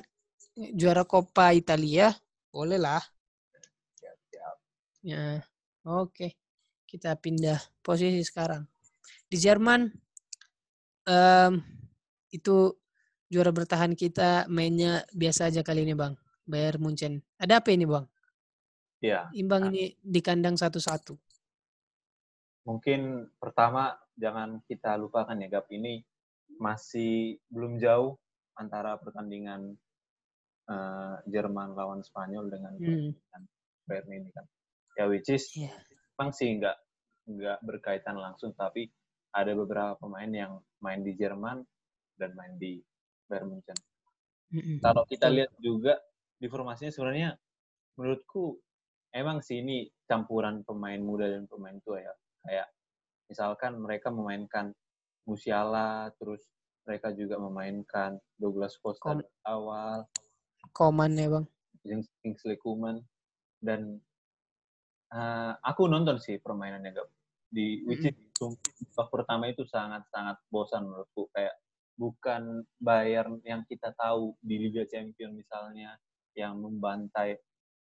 juara 0.79 1.03
Coppa 1.11 1.45
Italia, 1.61 2.07
boleh 2.53 2.79
lah. 2.85 3.01
Siap, 3.99 4.17
siap. 4.29 4.57
Ya, 5.03 5.43
oke. 5.87 6.35
Kita 6.89 7.15
pindah 7.23 7.59
posisi 7.85 8.21
sekarang. 8.25 8.65
Di 9.31 9.37
Jerman, 9.39 9.81
em, 11.07 11.53
itu 12.37 12.55
juara 13.31 13.51
bertahan 13.53 13.93
kita 13.97 14.45
mainnya 14.49 15.05
biasa 15.13 15.49
aja 15.49 15.61
kali 15.67 15.85
ini 15.85 15.93
bang. 15.97 16.13
Bayar 16.49 16.75
Munchen. 16.81 17.21
Ada 17.37 17.61
apa 17.61 17.69
ini 17.73 17.85
bang? 17.85 18.05
Ya, 19.01 19.33
Imbang 19.39 19.63
ini 19.73 19.97
di 20.13 20.19
kandang 20.27 20.53
satu-satu. 20.61 21.13
mungkin 22.67 23.01
pertama 23.41 23.83
jangan 24.23 24.61
kita 24.69 24.91
lupakan 25.01 25.35
ya 25.43 25.47
Gap 25.53 25.67
ini 25.73 25.93
masih 26.57 27.37
belum 27.53 27.77
jauh 27.77 28.17
antara 28.57 28.97
pertandingan 28.97 29.77
eh, 30.69 31.15
Jerman 31.29 31.73
lawan 31.73 32.01
Spanyol 32.01 32.49
dengan 32.49 32.73
Hmm, 32.77 33.13
Bayern 33.89 34.09
ini 34.13 34.29
kan. 34.33 34.45
Ya 34.97 35.05
which 35.09 35.29
is 35.29 35.49
Iya. 35.55 35.73
memang 36.17 36.29
sih 36.33 36.49
nggak 36.59 36.77
nggak 37.29 37.59
berkaitan 37.65 38.17
langsung 38.17 38.53
tapi 38.53 38.89
ada 39.33 39.53
beberapa 39.53 39.93
pemain 39.97 40.29
yang 40.29 40.53
main 40.81 41.01
di 41.05 41.13
Jerman 41.13 41.61
dan 42.17 42.33
main 42.33 42.57
di 42.57 42.81
Bayern 43.29 43.49
Munchen. 43.53 43.77
mm-mm. 44.53 44.77
Kalau 44.81 45.05
kita 45.05 45.29
lihat 45.29 45.53
juga 45.61 45.97
di 46.37 46.49
formasinya 46.49 46.89
sebenarnya 46.89 47.37
menurutku 47.97 48.57
emang 49.13 49.41
sih 49.41 49.61
ini 49.61 49.89
campuran 50.05 50.65
pemain 50.65 50.97
muda 51.01 51.29
dan 51.29 51.45
pemain 51.45 51.77
tua 51.81 52.01
ya. 52.01 52.13
Kayak 52.45 52.67
misalkan 53.29 53.77
mereka 53.77 54.09
memainkan 54.09 54.73
Musiala, 55.29 56.09
terus 56.17 56.41
mereka 56.83 57.13
juga 57.13 57.37
memainkan 57.37 58.17
Douglas 58.33 58.73
Costa 58.81 59.13
Kom- 59.13 59.29
awal, 59.45 60.09
Koman 60.73 61.13
ya 61.13 61.29
bang. 61.29 61.45
Kings- 61.79 62.13
Kingsley 62.19 62.57
Coman 62.57 63.05
dan 63.61 64.01
eh, 65.09 65.53
aku 65.61 65.85
nonton 65.85 66.17
sih 66.17 66.37
permainannya 66.37 66.91
Gap. 66.91 67.09
di 67.49 67.81
which 67.81 68.05
is 68.05 68.13
babak 68.93 69.09
pertama 69.09 69.49
itu 69.49 69.65
sangat 69.65 70.05
sangat 70.09 70.37
bosan 70.47 70.85
menurutku 70.85 71.33
kayak 71.33 71.57
bukan 71.97 72.61
Bayern 72.77 73.41
yang 73.41 73.65
kita 73.65 73.89
tahu 73.97 74.37
di 74.37 74.61
Liga 74.61 74.85
Champions 74.85 75.33
misalnya 75.33 75.97
yang 76.33 76.61
membantai 76.61 77.41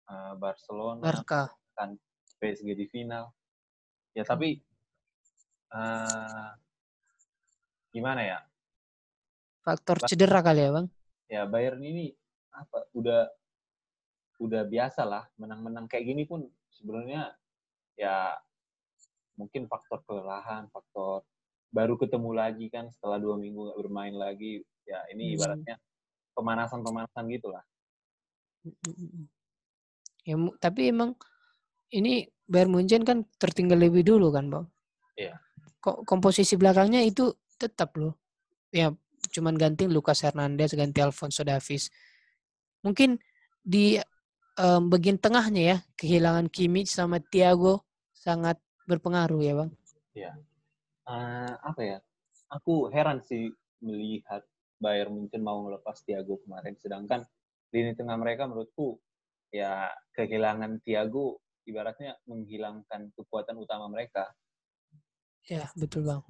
eh, 0.09 0.35
Barcelona 0.37 1.05
Barca. 1.05 1.53
kan 1.77 2.01
PSG 2.41 2.73
di 2.73 2.89
final 2.89 3.29
ya 4.13 4.25
tapi 4.25 4.57
eh, 5.69 6.49
gimana 7.93 8.25
ya 8.25 8.39
Faktor 9.63 10.03
cedera 10.03 10.43
kali 10.43 10.59
ya 10.67 10.71
bang. 10.75 10.87
ya 11.31 11.43
Bayern 11.47 11.79
ini 11.79 12.11
apa 12.51 12.89
udah 12.93 13.31
udah 14.43 14.63
biasa 14.67 15.07
lah 15.07 15.23
menang-menang 15.39 15.87
kayak 15.87 16.03
gini 16.05 16.27
pun 16.27 16.43
sebenarnya 16.75 17.31
ya 17.95 18.35
mungkin 19.39 19.71
faktor 19.71 20.03
kelelahan 20.03 20.67
faktor 20.69 21.23
baru 21.71 21.95
ketemu 21.97 22.31
lagi 22.35 22.67
kan 22.69 22.91
setelah 22.91 23.23
dua 23.23 23.39
minggu 23.39 23.71
nggak 23.71 23.79
bermain 23.81 24.13
lagi 24.13 24.61
ya 24.83 24.99
ini 25.15 25.33
Hmm. 25.33 25.35
ibaratnya 25.39 25.75
pemanasan-pemanasan 26.33 27.29
gitulah. 27.29 27.61
Ya, 30.23 30.35
tapi 30.63 30.89
emang 30.95 31.19
ini 31.91 32.25
Bayern 32.47 32.73
Munchen 32.73 33.03
kan 33.03 33.27
tertinggal 33.37 33.77
lebih 33.77 34.01
dulu 34.07 34.31
kan, 34.31 34.49
Bang? 34.49 34.67
Iya. 35.19 35.37
Kok 35.83 36.07
komposisi 36.07 36.55
belakangnya 36.57 37.03
itu 37.03 37.35
tetap 37.63 37.95
loh. 37.95 38.19
Ya, 38.75 38.91
cuman 39.31 39.55
ganti 39.55 39.87
Lucas 39.87 40.27
Hernandez, 40.27 40.75
ganti 40.75 40.99
Alfonso 40.99 41.47
Davies. 41.47 41.93
Mungkin 42.83 43.23
di 43.63 44.01
em, 44.59 44.83
bagian 44.91 45.17
tengahnya 45.23 45.63
ya, 45.63 45.77
kehilangan 45.95 46.51
Kimmich 46.51 46.91
sama 46.91 47.23
Thiago 47.23 47.87
sangat 48.11 48.59
berpengaruh 48.91 49.41
ya, 49.41 49.55
Bang. 49.55 49.71
Eh, 51.03 51.55
apa 51.59 51.81
ya 51.83 51.99
aku 52.47 52.87
heran 52.95 53.19
sih 53.27 53.51
melihat 53.83 54.47
Bayern 54.79 55.19
Munchen 55.19 55.43
mau 55.43 55.67
melepas 55.67 55.99
Thiago 56.07 56.39
kemarin 56.47 56.79
sedangkan 56.79 57.27
lini 57.75 57.99
tengah 57.99 58.15
mereka 58.15 58.47
menurutku 58.47 59.03
ya 59.51 59.91
kehilangan 60.15 60.79
Thiago 60.87 61.43
ibaratnya 61.67 62.23
menghilangkan 62.31 63.11
kekuatan 63.19 63.59
utama 63.59 63.91
mereka 63.91 64.31
Ya, 65.51 65.67
betul, 65.75 66.07
Bang. 66.07 66.23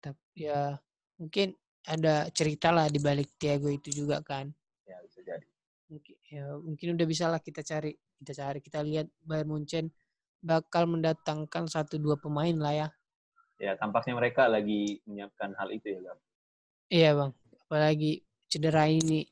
Tapi 0.00 0.48
ya 0.48 0.76
mungkin 1.16 1.56
ada 1.86 2.26
cerita 2.34 2.74
lah 2.74 2.90
di 2.90 2.98
balik 2.98 3.38
Thiago 3.38 3.70
itu 3.70 3.90
juga 3.94 4.20
kan. 4.20 4.50
ya 4.86 5.02
bisa 5.02 5.18
jadi 5.22 5.46
mungkin 5.90 6.14
ya 6.30 6.44
mungkin 6.62 6.86
udah 6.94 7.06
bisa 7.06 7.26
lah 7.26 7.42
kita 7.42 7.62
cari 7.62 7.90
kita 8.22 8.32
cari 8.38 8.58
kita 8.62 8.82
lihat 8.86 9.06
Bayern 9.22 9.50
Munchen 9.50 9.90
bakal 10.38 10.86
mendatangkan 10.86 11.66
satu 11.66 11.98
dua 11.98 12.14
pemain 12.18 12.54
lah 12.54 12.74
ya 12.74 12.88
ya 13.58 13.74
tampaknya 13.74 14.14
mereka 14.14 14.46
lagi 14.46 15.02
menyiapkan 15.10 15.58
hal 15.58 15.74
itu 15.74 15.94
ya 15.94 15.98
Gab. 16.06 16.18
iya 16.86 17.10
bang 17.18 17.32
apalagi 17.66 18.22
cedera 18.46 18.86
ini 18.86 19.26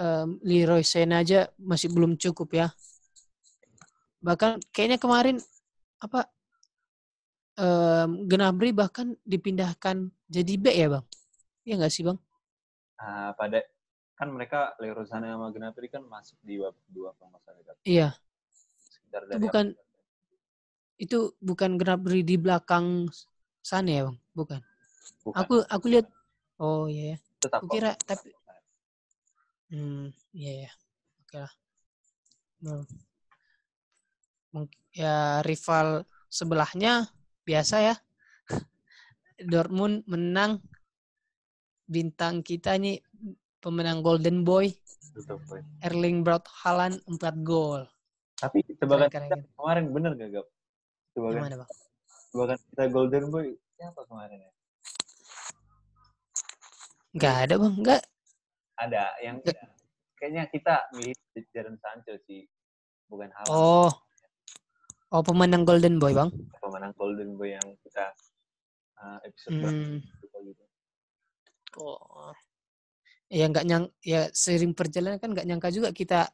Em, 0.00 0.40
Leroy 0.40 0.80
Sane 0.80 1.12
aja 1.12 1.52
masih 1.60 1.92
belum 1.92 2.16
cukup 2.16 2.56
ya 2.56 2.72
bahkan 4.24 4.56
kayaknya 4.72 4.96
kemarin 4.96 5.36
apa 6.00 6.24
em, 7.56 8.10
Gnabry 8.26 8.70
bahkan 8.70 9.16
dipindahkan 9.24 10.10
jadi 10.26 10.52
back 10.58 10.76
ya 10.76 10.86
bang 10.90 11.04
Iya 11.64 11.74
nggak 11.80 11.92
sih 11.92 12.04
bang 12.06 12.18
Ah, 13.00 13.32
pada 13.32 13.64
kan 14.14 14.28
mereka 14.28 14.76
Leroy 14.76 15.08
Sané 15.08 15.32
sama 15.32 15.48
Gnabry 15.48 15.88
kan 15.88 16.04
masuk 16.04 16.36
di 16.44 16.60
babak 16.60 16.76
kedua 16.84 17.16
kalau 17.16 17.32
nggak 17.32 17.42
salah 17.42 17.62
Gab. 17.64 17.76
iya 17.82 18.08
sekitar 18.92 19.22
Itu 19.26 19.38
bukan- 19.40 19.72
awal. 19.72 19.88
itu 21.00 21.18
bukan 21.40 21.70
Gnabry 21.80 22.20
di 22.20 22.36
belakang 22.36 23.08
sana 23.60 23.88
ya 23.88 24.02
bang 24.08 24.18
bukan 24.36 24.60
Bukan. 25.24 25.36
aku 25.40 25.54
aku 25.64 25.86
lihat 25.88 26.06
oh 26.60 26.84
iya 26.86 27.16
ya 27.16 27.18
tetap 27.40 27.64
aku 27.64 27.72
kira 27.72 27.92
tapi 28.04 28.36
Hmm, 29.70 30.10
iya 30.34 30.66
ya. 30.66 30.70
Oke 31.22 31.36
lah. 31.38 31.52
Hmm. 32.58 32.82
Ya 34.90 35.38
rival 35.46 36.02
sebelahnya 36.26 37.06
biasa 37.42 37.76
ya. 37.82 37.94
Dortmund 39.42 40.04
menang. 40.04 40.60
Bintang 41.84 42.40
kita 42.40 42.76
nih 42.76 43.02
pemenang 43.58 43.98
Golden 44.00 44.40
Boy 44.40 44.70
Betul, 45.10 45.42
Boy. 45.42 45.58
Erling 45.80 46.22
Braut 46.22 46.46
Haaland 46.62 47.02
4 47.04 47.18
gol. 47.42 47.82
tapi 48.36 48.62
tebakan 48.72 49.04
Keren, 49.06 49.26
kita 49.26 49.36
keren. 49.36 49.52
kemarin 49.52 49.84
bener 49.90 50.10
gak? 50.14 50.30
Yang 50.30 50.46
tebakan 51.12 51.40
mana, 51.42 51.56
Bang? 51.58 51.70
tebakan 52.30 52.58
kita 52.62 52.82
Golden 52.88 53.24
Boy 53.28 53.46
siapa 53.74 54.00
kemarin 54.06 54.38
ya 54.38 54.50
Enggak 57.10 57.34
ada, 57.42 57.54
Bang. 57.58 57.74
Enggak. 57.74 58.02
ada 58.78 59.02
yang 59.20 59.36
Nggak. 59.40 59.58
kayaknya 60.14 60.42
kita 60.46 60.74
milih 60.94 61.12
Jadon 61.50 61.76
Sancho 61.76 62.14
sih 62.22 62.46
bukan 63.04 63.28
hal 63.28 63.44
Oh. 63.46 63.90
Oh, 65.10 65.26
pemenang 65.26 65.66
Golden 65.66 65.98
Boy, 65.98 66.14
Bang. 66.14 66.30
pemenang 66.62 66.94
Golden 66.94 67.34
Boy 67.34 67.58
yang 67.58 67.66
kita 67.82 68.14
uh, 68.96 69.18
episode 69.26 69.58
Hmm. 69.58 69.98
gitu. 70.46 70.64
Oh. 71.82 72.30
Ya 73.26 73.46
nggak 73.46 73.66
nyang 73.66 73.84
ya 74.02 74.26
seiring 74.30 74.74
perjalanan 74.74 75.18
kan 75.18 75.30
nggak 75.30 75.46
nyangka 75.46 75.70
juga 75.70 75.90
kita 75.90 76.30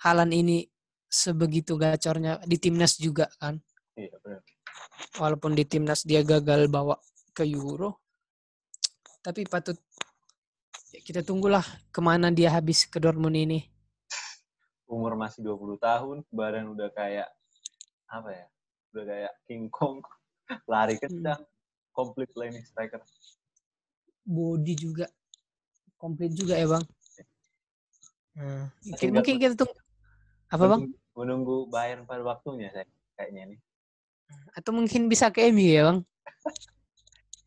Halan 0.00 0.32
ini 0.32 0.64
sebegitu 1.06 1.76
gacornya 1.76 2.40
di 2.46 2.56
timnas 2.56 2.96
juga 2.96 3.28
kan. 3.36 3.58
Iya 3.94 4.16
benar. 4.22 4.42
Walaupun 5.18 5.52
di 5.52 5.62
timnas 5.66 6.02
dia 6.02 6.24
gagal 6.24 6.66
bawa 6.66 6.96
ke 7.30 7.44
Euro. 7.46 8.00
Tapi 9.20 9.44
patut 9.44 9.76
ya 10.90 11.00
kita 11.04 11.20
tunggulah 11.20 11.62
ke 11.92 12.00
mana 12.00 12.32
dia 12.32 12.48
habis 12.50 12.88
ke 12.88 12.96
Dortmund 12.96 13.36
ini. 13.36 13.60
Umur 14.88 15.14
masih 15.14 15.44
20 15.44 15.76
tahun, 15.78 16.16
badan 16.32 16.72
udah 16.72 16.88
kayak 16.90 17.28
apa 18.10 18.28
ya? 18.34 18.46
Udah 18.92 19.04
kayak 19.06 19.32
King 19.46 19.66
Kong. 19.70 20.02
Lari 20.70 20.98
kencang, 20.98 21.40
komplit 21.94 22.30
laning 22.34 22.66
striker. 22.66 22.98
Body 24.26 24.74
juga 24.74 25.06
komplit 25.96 26.34
juga 26.34 26.58
ya, 26.58 26.66
Bang. 26.66 26.84
Masih 28.86 29.10
mungkin, 29.14 29.36
kita 29.38 29.54
tunggu 29.54 29.74
apa, 30.50 30.64
Bang? 30.66 30.80
Menunggu, 31.14 31.70
Bayern 31.70 32.04
pada 32.04 32.26
waktunya 32.26 32.70
saya 32.74 32.86
kayaknya 33.14 33.54
nih. 33.54 33.60
Atau 34.58 34.74
mungkin 34.74 35.06
bisa 35.06 35.30
ke 35.30 35.50
MU 35.54 35.70
ya, 35.70 35.82
Bang? 35.86 35.98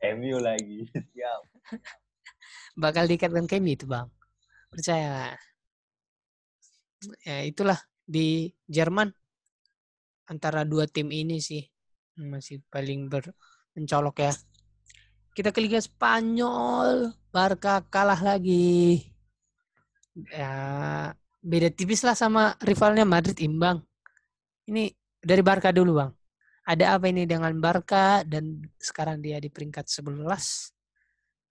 MU 0.19 0.37
lagi. 0.39 0.87
Siap. 0.91 1.41
bakal 2.73 3.05
diikatkan 3.05 3.45
ke 3.45 3.61
MU 3.61 3.73
itu 3.77 3.85
bang 3.85 4.09
percaya 4.73 5.37
ya 7.21 7.37
itulah 7.45 7.77
di 8.03 8.49
Jerman 8.65 9.13
antara 10.29 10.63
dua 10.63 10.87
tim 10.87 11.09
ini 11.09 11.39
sih. 11.39 11.63
Masih 12.19 12.61
paling 12.69 13.09
ber 13.09 13.33
mencolok 13.73 14.21
ya. 14.21 14.31
Kita 15.33 15.49
ke 15.49 15.59
Liga 15.59 15.81
Spanyol. 15.81 17.15
Barca 17.33 17.81
kalah 17.89 18.21
lagi. 18.21 19.01
Ya 20.29 21.09
beda 21.43 21.73
tipis 21.73 22.05
lah 22.05 22.13
sama 22.13 22.53
rivalnya 22.61 23.03
Madrid 23.03 23.35
imbang. 23.41 23.81
Ini 24.69 24.93
dari 25.19 25.41
Barca 25.41 25.73
dulu 25.73 25.99
bang. 25.99 26.11
Ada 26.63 26.95
apa 26.95 27.11
ini 27.11 27.27
dengan 27.27 27.51
Barca 27.59 28.23
dan 28.23 28.63
sekarang 28.79 29.19
dia 29.19 29.35
di 29.41 29.51
peringkat 29.51 29.83
11 29.89 30.23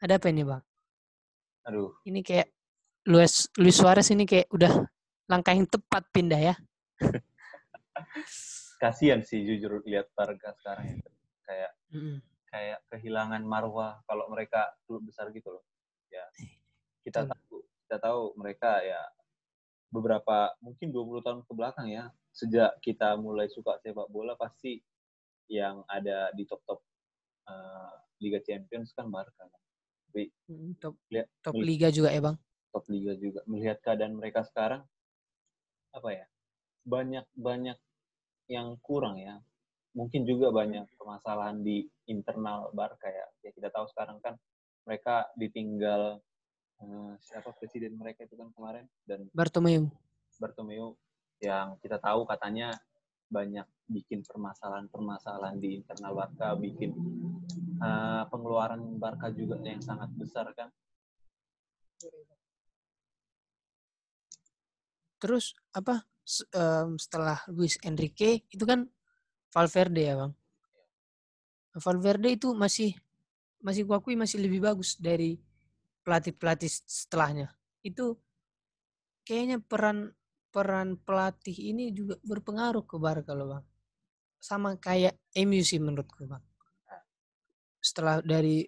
ada 0.03 0.19
apa 0.19 0.27
ini 0.33 0.43
bang? 0.43 0.63
Aduh, 1.69 1.95
ini 2.09 2.27
kayak 2.27 2.51
Luis 3.07 3.47
Luis 3.55 3.77
Suarez 3.79 4.11
ini 4.11 4.27
kayak 4.27 4.51
udah 4.51 4.83
langkah 5.31 5.55
yang 5.55 5.71
tepat 5.71 6.03
pindah 6.11 6.41
ya. 6.41 6.55
kasihan 8.83 9.23
sih 9.23 9.47
jujur 9.47 9.79
lihat 9.87 10.11
Barca 10.13 10.51
sekarang 10.59 10.99
itu. 10.99 11.09
Kayak 11.47 11.71
Mm-mm. 11.95 12.19
kayak 12.51 12.79
kehilangan 12.91 13.43
marwah 13.47 14.03
kalau 14.05 14.27
mereka 14.27 14.75
klub 14.85 15.07
besar 15.07 15.31
gitu 15.31 15.55
loh. 15.55 15.65
Ya. 16.11 16.27
Kita 17.07 17.23
Betul. 17.23 17.31
tahu 17.39 17.57
kita 17.87 17.97
tahu 18.03 18.21
mereka 18.35 18.83
ya 18.83 18.99
beberapa 19.89 20.51
mungkin 20.59 20.91
20 20.91 21.21
tahun 21.21 21.41
ke 21.45 21.53
belakang 21.53 21.87
ya 21.87 22.09
sejak 22.33 22.81
kita 22.81 23.13
mulai 23.15 23.47
suka 23.47 23.77
sepak 23.79 24.09
bola 24.09 24.33
pasti 24.35 24.81
yang 25.47 25.85
ada 25.87 26.33
di 26.33 26.43
top-top 26.43 26.81
eh, 27.45 27.93
Liga 28.19 28.41
Champions 28.41 28.91
kan 28.93 29.07
Barca 29.07 29.47
kan. 29.47 29.63
Tapi 30.09 30.27
Mm, 30.49 30.77
Top 30.77 30.97
Lihat- 31.09 31.31
top 31.41 31.55
melihat- 31.55 31.69
liga 31.69 31.89
juga 31.89 32.09
ya 32.11 32.21
bang. 32.21 32.37
top 32.73 32.85
liga 32.89 33.13
juga 33.15 33.41
melihat 33.45 33.79
keadaan 33.81 34.17
mereka 34.17 34.41
sekarang 34.43 34.81
apa 35.93 36.09
ya 36.11 36.25
banyak 36.83 37.29
banyak 37.33 37.77
yang 38.51 38.79
kurang 38.83 39.19
ya. 39.19 39.39
Mungkin 39.93 40.25
juga 40.25 40.49
banyak 40.49 40.89
permasalahan 40.97 41.61
di 41.61 41.85
internal 42.09 42.73
Barca 42.73 43.13
ya 43.13 43.27
ya 43.45 43.51
kita 43.53 43.69
tahu 43.69 43.85
sekarang 43.93 44.19
kan 44.25 44.35
mereka 44.89 45.29
ditinggal 45.37 46.19
eh, 46.81 47.13
siapa 47.23 47.53
presiden 47.55 47.95
mereka 48.01 48.25
itu 48.25 48.35
kan 48.35 48.49
kemarin 48.57 48.89
dan 49.05 49.29
Bartomeu. 49.37 49.91
Bartomeu 50.41 50.97
yang 51.43 51.77
kita 51.83 52.01
tahu 52.01 52.25
katanya 52.25 52.73
banyak 53.33 53.65
bikin 53.89 54.25
permasalahan-permasalahan 54.25 55.59
di 55.61 55.81
internal 55.83 56.13
Barca 56.17 56.57
bikin 56.57 56.91
eh, 57.83 58.25
pengeluaran 58.33 58.97
Barca 58.97 59.29
juga 59.31 59.61
yang 59.61 59.83
sangat 59.85 60.09
besar 60.17 60.49
kan. 60.57 60.73
Terus 65.23 65.55
apa 65.71 66.03
em, 66.57 66.97
setelah 66.97 67.45
Luis 67.53 67.77
Enrique 67.85 68.49
itu 68.49 68.65
kan 68.65 68.89
Valverde 69.53 70.03
ya 70.03 70.15
bang. 70.17 70.33
Valverde 71.77 72.29
itu 72.33 72.57
masih 72.57 72.97
masih 73.61 73.85
kuakui 73.85 74.17
masih 74.17 74.41
lebih 74.41 74.65
bagus 74.65 74.97
dari 74.97 75.37
pelatih-pelatih 76.03 76.69
setelahnya. 76.89 77.53
Itu 77.85 78.17
kayaknya 79.29 79.61
peran 79.61 80.13
peran 80.53 81.01
pelatih 81.01 81.57
ini 81.73 81.93
juga 81.97 82.21
berpengaruh 82.21 82.85
ke 82.85 82.97
Barca 83.01 83.33
loh 83.33 83.57
bang. 83.57 83.65
Sama 84.43 84.77
kayak 84.77 85.17
MU 85.47 85.63
sih 85.63 85.81
menurutku 85.81 86.29
bang. 86.29 86.43
Setelah 87.81 88.21
dari 88.25 88.65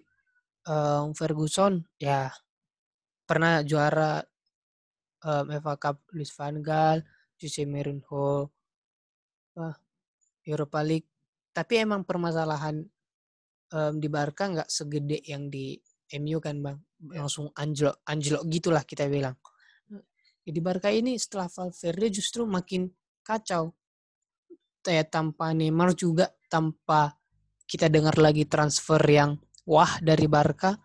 em, 0.65 1.07
Ferguson 1.13 1.81
ya 2.01 2.29
pernah 3.25 3.61
juara 3.65 4.21
em, 5.25 5.45
FA 5.61 5.75
Cup 5.77 5.97
Luis 6.13 6.33
Van 6.33 6.57
Gaal, 6.61 7.05
Jose 7.35 7.63
Mourinho, 7.67 8.49
wah, 9.55 9.75
Europa 10.45 10.79
League. 10.85 11.09
Tapi 11.55 11.83
emang 11.83 12.03
permasalahan 12.03 12.83
em, 13.71 13.93
di 13.99 14.07
Barca 14.11 14.47
nggak 14.51 14.69
segede 14.69 15.23
yang 15.25 15.47
di 15.51 15.75
MU 16.21 16.37
kan 16.37 16.61
bang, 16.61 16.77
Ya. 17.11 17.21
langsung 17.25 17.51
anjlok, 17.53 18.01
anjlok 18.07 18.43
gitulah 18.47 18.83
kita 18.87 19.09
bilang. 19.11 19.35
Ya, 20.45 20.51
di 20.53 20.61
Barca 20.61 20.93
ini 20.93 21.17
setelah 21.17 21.49
Valverde 21.49 22.07
justru 22.13 22.45
makin 22.45 22.87
kacau. 23.25 23.73
Kayak 24.85 25.09
tanpa 25.09 25.49
Neymar 25.51 25.97
juga, 25.97 26.29
tanpa 26.45 27.17
kita 27.65 27.89
dengar 27.89 28.13
lagi 28.21 28.45
transfer 28.45 29.01
yang 29.09 29.41
wah 29.65 29.97
dari 29.97 30.29
Barca. 30.29 30.77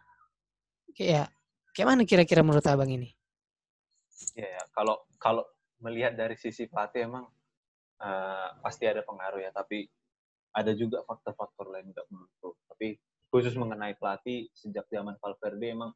Kayak 0.97 1.29
kayak 1.77 1.87
mana 1.87 2.03
kira-kira 2.09 2.41
menurut 2.41 2.65
abang 2.65 2.89
ini? 2.89 3.13
Ya, 4.37 4.49
ya. 4.49 4.63
kalau 4.73 5.05
kalau 5.21 5.45
melihat 5.81 6.15
dari 6.17 6.37
sisi 6.37 6.69
pelatih 6.69 7.09
emang 7.09 7.27
eh, 8.01 8.49
pasti 8.65 8.85
ada 8.87 9.05
pengaruh 9.05 9.41
ya, 9.41 9.51
tapi 9.53 9.89
ada 10.55 10.73
juga 10.75 11.03
faktor-faktor 11.07 11.71
lain 11.71 11.91
juga 11.91 12.05
menurutku. 12.11 12.51
Tapi 12.71 12.97
khusus 13.31 13.55
mengenai 13.55 13.95
pelatih 13.97 14.51
sejak 14.55 14.87
zaman 14.91 15.15
Valverde 15.23 15.67
emang 15.71 15.93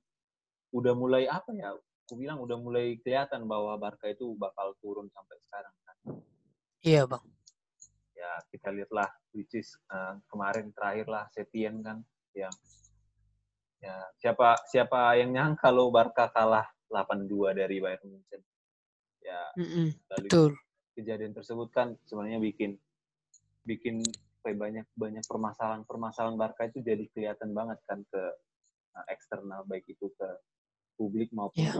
udah 0.74 0.94
mulai 0.94 1.26
apa 1.26 1.50
ya? 1.54 1.74
Aku 2.04 2.20
bilang 2.20 2.38
udah 2.38 2.60
mulai 2.60 3.00
kelihatan 3.00 3.48
bahwa 3.48 3.74
Barca 3.80 4.06
itu 4.12 4.36
bakal 4.36 4.76
turun 4.78 5.08
sampai 5.08 5.36
sekarang 5.48 5.74
kan. 5.82 5.96
Iya 6.84 7.02
bang. 7.08 7.24
Ya 8.14 8.30
kita 8.52 8.68
lihatlah 8.70 9.08
which 9.32 9.56
is 9.56 9.74
eh, 9.90 10.14
kemarin 10.28 10.70
terakhir 10.76 11.06
lah 11.08 11.24
Setien 11.32 11.80
kan 11.80 12.04
yang 12.34 12.52
ya 13.80 13.96
siapa 14.16 14.64
siapa 14.68 15.16
yang 15.20 15.32
nyangka 15.32 15.68
lo 15.72 15.88
Barca 15.88 16.28
kalah 16.28 16.68
8-2 16.92 17.58
dari 17.58 17.80
Bayern 17.80 18.06
Munchen. 18.06 18.42
Ya 19.24 19.40
lalu 20.12 20.28
betul. 20.28 20.50
kejadian 20.92 21.32
tersebut 21.32 21.72
kan 21.72 21.96
sebenarnya 22.04 22.38
bikin 22.44 22.76
bikin 23.64 24.04
ya, 24.44 24.52
banyak 24.52 24.84
banyak 24.92 25.24
permasalahan 25.24 25.82
permasalahan 25.88 26.36
Barca 26.36 26.68
itu 26.68 26.84
jadi 26.84 27.08
kelihatan 27.16 27.56
banget 27.56 27.80
kan 27.88 28.04
ke 28.12 28.22
uh, 28.94 29.04
eksternal 29.08 29.64
baik 29.64 29.88
itu 29.88 30.12
ke 30.12 30.28
publik 31.00 31.32
maupun 31.32 31.64
Iya. 31.64 31.74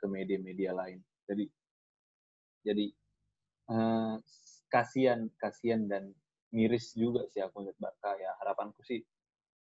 ke 0.00 0.06
media-media 0.08 0.72
lain. 0.74 0.98
Jadi 1.28 1.44
jadi 2.64 2.86
eh, 3.70 4.14
kasihan 4.72 5.28
kasihan 5.36 5.84
dan 5.84 6.10
miris 6.50 6.96
juga 6.96 7.28
sih 7.28 7.44
aku 7.44 7.60
lihat 7.62 7.76
Barca 7.76 8.16
ya 8.16 8.32
harapanku 8.40 8.80
sih 8.82 9.04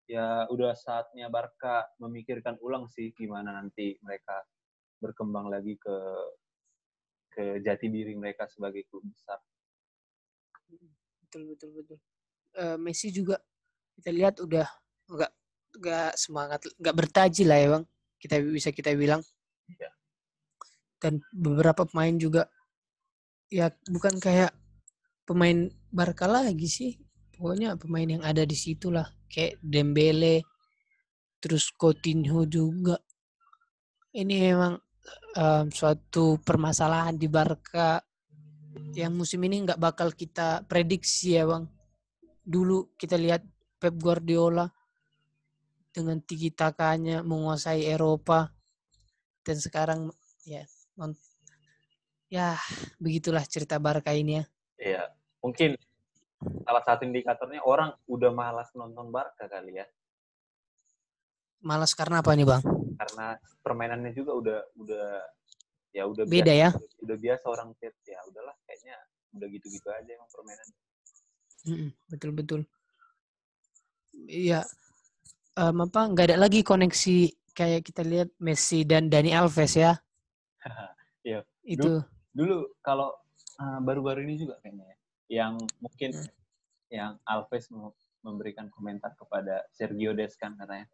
ya 0.07 0.47
udah 0.49 0.73
saatnya 0.73 1.27
Barca 1.27 1.85
memikirkan 1.99 2.57
ulang 2.63 2.87
sih 2.89 3.11
gimana 3.13 3.53
nanti 3.53 3.99
mereka 4.01 4.39
berkembang 5.03 5.51
lagi 5.51 5.77
ke 5.77 5.95
ke 7.37 7.61
jati 7.61 7.85
diri 7.93 8.17
mereka 8.17 8.49
sebagai 8.49 8.89
klub 8.89 9.05
besar. 9.05 9.37
betul 11.21 11.53
betul 11.53 11.69
betul. 11.77 11.97
Eh, 12.57 12.77
Messi 12.81 13.13
juga 13.13 13.37
kita 13.93 14.09
lihat 14.09 14.41
udah 14.41 14.65
nggak 15.05 15.31
nggak 15.77 16.11
semangat 16.17 16.65
nggak 16.81 16.95
bertaji 16.97 17.45
lah 17.45 17.57
ya 17.61 17.67
bang. 17.77 17.85
Kita 18.17 18.35
bisa 18.41 18.73
kita 18.73 18.97
bilang. 18.97 19.21
Iya. 19.69 19.91
dan 20.97 21.21
beberapa 21.29 21.85
pemain 21.85 22.15
juga 22.17 22.49
ya 23.53 23.69
bukan 23.85 24.17
kayak 24.17 24.49
pemain 25.29 25.69
Barca 25.93 26.25
lagi 26.25 26.65
sih. 26.65 26.91
Pokoknya 27.37 27.77
pemain 27.77 28.17
yang 28.17 28.23
ada 28.25 28.41
di 28.49 28.57
situ 28.57 28.89
lah. 28.89 29.05
Kayak 29.29 29.61
Dembele 29.61 30.41
terus 31.37 31.69
Coutinho 31.69 32.49
juga. 32.49 32.97
Ini 34.09 34.49
memang 34.49 34.81
em, 35.35 35.65
suatu 35.71 36.39
permasalahan 36.41 37.15
di 37.15 37.27
Barca 37.27 38.01
yang 38.93 39.13
musim 39.13 39.41
ini 39.45 39.65
nggak 39.65 39.81
bakal 39.81 40.13
kita 40.13 40.65
prediksi 40.65 41.37
ya 41.37 41.45
bang 41.45 41.65
dulu 42.41 42.93
kita 42.97 43.17
lihat 43.17 43.43
Pep 43.77 43.93
Guardiola 43.97 44.65
dengan 45.93 46.21
tiki 46.21 46.53
takanya 46.53 47.25
menguasai 47.25 47.85
Eropa 47.85 48.53
dan 49.41 49.57
sekarang 49.57 49.99
ya 50.45 50.65
non- 50.97 51.17
ya 52.29 52.57
begitulah 53.01 53.41
cerita 53.45 53.81
Barca 53.81 54.13
ini 54.13 54.41
ya 54.41 54.45
Iya, 54.77 55.03
mungkin 55.41 55.73
salah 56.61 56.83
satu 56.85 57.01
indikatornya 57.09 57.65
orang 57.65 57.97
udah 58.05 58.29
malas 58.29 58.69
nonton 58.77 59.09
Barca 59.09 59.49
kali 59.49 59.81
ya. 59.81 59.85
Malas 61.65 61.97
karena 61.97 62.21
apa 62.21 62.37
nih 62.37 62.45
bang? 62.45 62.61
Karena 62.97 63.37
permainannya 63.61 64.11
juga 64.11 64.31
udah 64.33 64.59
udah 64.81 65.07
ya 65.93 66.03
udah 66.05 66.25
Beda 66.25 66.49
biasa, 66.51 66.61
ya? 66.61 66.69
Udah 67.05 67.17
biasa 67.17 67.45
orang 67.47 67.69
chat 67.79 67.93
ya 68.05 68.19
udahlah 68.27 68.55
kayaknya 68.65 68.97
udah 69.37 69.47
gitu-gitu 69.53 69.87
aja 69.93 70.09
emang 70.13 70.29
permainan. 70.33 70.67
Betul 72.09 72.31
betul. 72.33 72.61
Iya. 74.27 74.65
Em, 75.57 75.77
apa? 75.81 76.01
Nggak 76.09 76.25
ada 76.33 76.37
lagi 76.37 76.61
koneksi 76.61 77.17
kayak 77.53 77.81
kita 77.89 78.01
lihat 78.05 78.29
Messi 78.37 78.85
dan 78.85 79.09
Dani 79.09 79.33
Alves 79.33 79.73
ya? 79.77 79.97
Iya. 81.27 81.43
Itu. 81.67 81.99
Dulu 82.31 82.79
kalau 82.79 83.11
uh, 83.59 83.79
baru-baru 83.83 84.23
ini 84.23 84.39
juga 84.39 84.55
kayaknya 84.63 84.87
ya, 84.87 84.97
yang 85.43 85.53
mungkin 85.83 86.15
Hmm. 86.15 86.31
yang 86.87 87.11
Alves 87.27 87.67
mem- 87.67 87.91
memberikan 88.23 88.71
komentar 88.71 89.11
kepada 89.19 89.67
Sergio 89.75 90.15
Des 90.15 90.31
kan 90.39 90.55
katanya. 90.55 90.87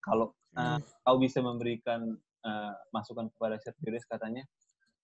Kalau 0.00 0.32
uh, 0.56 0.76
Mm. 0.76 0.82
kau 1.06 1.16
bisa 1.22 1.38
memberikan 1.38 2.18
uh, 2.42 2.74
masukan 2.90 3.30
kepada 3.36 3.54
Sergio 3.62 3.94
katanya, 4.10 4.42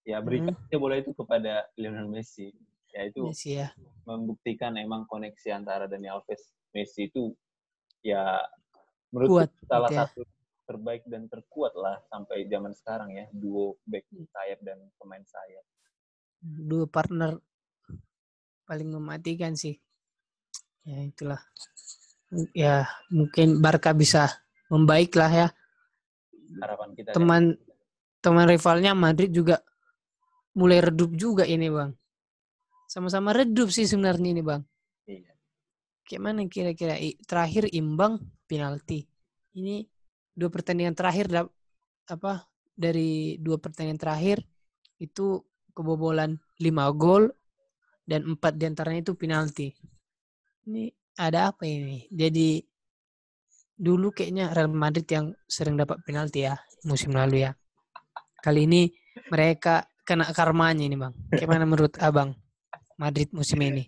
ya 0.03 0.19
berikan 0.19 0.59
aja 0.59 0.77
bola 0.79 0.99
itu 0.99 1.15
kepada 1.15 1.71
Lionel 1.79 2.11
Messi. 2.11 2.51
Ya 2.91 3.07
itu 3.07 3.31
Messi 3.31 3.61
ya. 3.61 3.71
membuktikan 4.09 4.75
emang 4.75 5.07
koneksi 5.07 5.55
antara 5.55 5.87
Dani 5.87 6.09
Alves 6.11 6.51
Messi 6.75 7.07
itu 7.07 7.31
ya 8.03 8.41
menurut 9.15 9.47
Kuat, 9.47 9.51
salah 9.69 9.91
gitu 9.91 9.95
ya. 9.95 10.01
satu 10.07 10.23
terbaik 10.67 11.03
dan 11.07 11.31
terkuat 11.31 11.79
lah 11.79 12.03
sampai 12.11 12.51
zaman 12.51 12.75
sekarang 12.75 13.15
ya 13.15 13.31
duo 13.31 13.79
back 13.87 14.03
sayap 14.11 14.59
dan 14.67 14.83
pemain 14.99 15.23
sayap. 15.23 15.65
Dua 16.43 16.91
partner 16.91 17.39
paling 18.67 18.91
mematikan 18.91 19.55
sih. 19.55 19.79
Ya 20.83 21.03
itulah. 21.07 21.43
Ya 22.51 22.91
mungkin 23.15 23.63
Barca 23.63 23.95
bisa 23.95 24.46
membaik 24.73 25.15
lah 25.15 25.31
ya. 25.31 25.49
Harapan 26.63 26.89
kita 26.95 27.11
Teman 27.15 27.59
teman 28.23 28.47
rivalnya 28.51 28.93
Madrid 28.95 29.31
juga 29.31 29.63
mulai 30.57 30.81
redup 30.83 31.15
juga 31.15 31.45
ini 31.45 31.69
bang. 31.69 31.91
Sama-sama 32.87 33.35
redup 33.35 33.69
sih 33.71 33.87
sebenarnya 33.87 34.29
ini 34.33 34.43
bang. 34.43 34.63
Iya. 35.07 35.33
Kayak 36.07 36.23
mana 36.23 36.41
kira-kira 36.47 36.95
terakhir 37.27 37.71
imbang 37.75 38.19
penalti. 38.47 39.07
Ini 39.59 39.85
dua 40.37 40.51
pertandingan 40.51 40.95
terakhir 40.95 41.31
apa 42.07 42.47
dari 42.77 43.41
dua 43.43 43.59
pertandingan 43.59 43.99
terakhir 43.99 44.45
itu 45.03 45.43
kebobolan 45.77 46.41
5 46.57 46.73
gol 46.97 47.29
dan 48.09 48.25
empat 48.25 48.57
di 48.57 48.65
antaranya 48.65 49.01
itu 49.05 49.15
penalti. 49.19 49.69
Ini 50.67 50.89
ada 51.21 51.53
apa 51.53 51.69
ini? 51.69 52.09
Jadi 52.09 52.65
dulu 53.77 54.09
kayaknya 54.11 54.57
Real 54.57 54.73
Madrid 54.73 55.05
yang 55.13 55.37
sering 55.45 55.77
dapat 55.77 56.01
penalti 56.03 56.49
ya 56.49 56.57
musim 56.89 57.13
lalu 57.13 57.45
ya. 57.45 57.53
Kali 58.41 58.65
ini 58.65 58.89
mereka 59.29 59.85
kena 60.09 60.33
karmanya 60.33 60.85
ini 60.89 60.97
bang. 60.97 61.13
Gimana 61.37 61.65
menurut 61.71 61.95
abang 62.01 62.33
Madrid 62.97 63.29
musim 63.37 63.61
ini? 63.61 63.85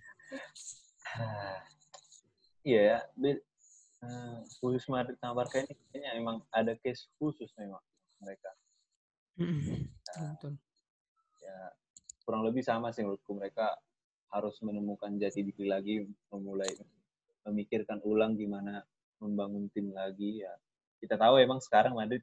Iya 2.62 2.81
ya. 2.85 2.98
Be- 3.16 3.42
eh, 4.05 4.38
khusus 4.61 4.85
Madrid 4.92 5.16
sama 5.18 5.42
Barca 5.42 5.64
ini 5.64 5.72
kayaknya 5.90 6.11
emang 6.20 6.37
ada 6.53 6.77
case 6.77 7.09
khusus 7.16 7.48
memang 7.57 7.81
mereka. 8.20 8.51
Betul. 10.14 10.61
Ya 11.40 11.59
kurang 12.29 12.44
lebih 12.44 12.61
sama 12.61 12.92
sih 12.92 13.01
menurutku 13.01 13.33
mereka 13.33 13.72
harus 14.29 14.61
menemukan 14.61 15.16
jati 15.16 15.40
diri 15.40 15.64
lagi, 15.64 16.05
memulai 16.29 16.68
memikirkan 17.48 18.05
ulang 18.05 18.37
gimana 18.37 18.85
membangun 19.23 19.71
tim 19.75 19.91
lagi 19.93 20.43
ya. 20.43 20.53
Kita 20.99 21.15
tahu 21.15 21.39
emang 21.39 21.63
sekarang 21.63 21.95
Madrid 21.95 22.23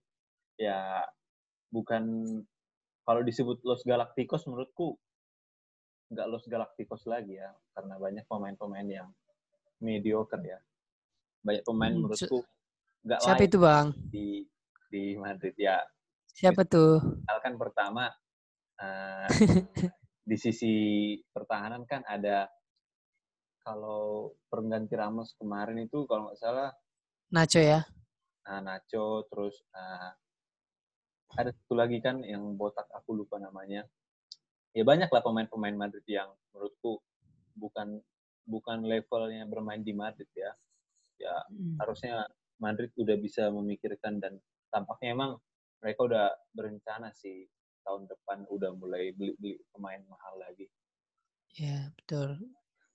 ya 0.55 1.03
bukan 1.71 2.03
kalau 3.03 3.21
disebut 3.21 3.61
Los 3.67 3.83
Galacticos 3.83 4.47
menurutku 4.47 4.95
nggak 6.11 6.27
Los 6.31 6.45
Galacticos 6.47 7.03
lagi 7.09 7.35
ya 7.39 7.51
karena 7.75 7.99
banyak 7.99 8.25
pemain-pemain 8.27 8.87
yang 8.87 9.09
mediocre 9.83 10.41
ya. 10.43 10.59
Banyak 11.45 11.63
pemain 11.67 11.93
Hmm, 11.93 12.01
menurutku 12.03 12.39
nggak 13.05 13.19
Siapa 13.21 13.43
layak 13.43 13.49
itu 13.51 13.57
bang? 13.61 13.87
di 14.09 14.27
di 14.89 15.03
Madrid 15.19 15.55
ya. 15.59 15.77
Siapa 16.35 16.67
tuh? 16.67 16.99
Misalkan 17.23 17.55
pertama 17.55 18.11
eh, 18.81 19.27
di 20.29 20.37
sisi 20.41 20.73
pertahanan 21.29 21.85
kan 21.85 22.01
ada 22.07 22.49
kalau 23.65 24.33
pengganti 24.49 24.93
Ramos 24.93 25.33
kemarin 25.37 25.85
itu 25.85 26.05
kalau 26.05 26.29
nggak 26.29 26.37
salah 26.37 26.69
Nacho 27.33 27.59
ya? 27.61 27.81
nah, 28.45 28.61
Nacho 28.61 29.25
terus 29.29 29.57
eh, 29.73 30.11
ada 31.35 31.51
satu 31.51 31.73
lagi 31.75 31.99
kan 31.99 32.21
yang 32.23 32.55
botak 32.55 32.87
aku 32.93 33.17
lupa 33.17 33.41
namanya 33.41 33.83
ya 34.71 34.83
banyak 34.85 35.09
lah 35.11 35.21
pemain-pemain 35.25 35.75
Madrid 35.75 36.05
yang 36.07 36.31
menurutku 36.53 37.01
bukan 37.57 37.99
bukan 38.45 38.85
levelnya 38.85 39.43
bermain 39.49 39.81
di 39.81 39.91
Madrid 39.91 40.29
ya 40.35 40.51
ya 41.17 41.35
Mm. 41.47 41.79
harusnya 41.79 42.27
Madrid 42.59 42.91
udah 42.99 43.15
bisa 43.19 43.47
memikirkan 43.51 44.19
dan 44.19 44.37
tampaknya 44.69 45.15
emang 45.15 45.31
mereka 45.79 45.99
udah 46.07 46.25
berencana 46.51 47.11
sih 47.15 47.47
tahun 47.87 48.07
depan 48.07 48.43
udah 48.51 48.75
mulai 48.75 49.11
beli-beli 49.15 49.59
pemain 49.71 50.03
mahal 50.07 50.35
lagi 50.39 50.67
Ya 51.55 51.87
betul. 51.95 52.35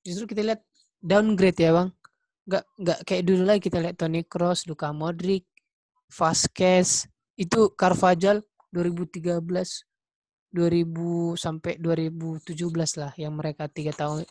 Justru 0.05 0.29
kita 0.29 0.45
lihat 0.45 0.61
downgrade 1.01 1.57
ya 1.57 1.73
bang. 1.73 1.88
Nggak 2.51 2.65
nggak 2.83 2.99
kayak 3.07 3.23
dulu 3.23 3.43
lagi 3.47 3.61
kita 3.63 3.79
lihat 3.79 3.95
Toni 3.95 4.27
Kroos, 4.27 4.67
Luka 4.67 4.91
Modric, 4.91 5.47
Vasquez, 6.11 7.07
itu 7.39 7.71
Carvajal 7.79 8.43
2013, 8.75 9.39
2000 10.51 11.39
sampai 11.39 11.79
2017 11.79 12.99
lah 12.99 13.15
yang 13.15 13.39
mereka 13.39 13.71
tiga 13.71 13.95
tahun 13.95 14.27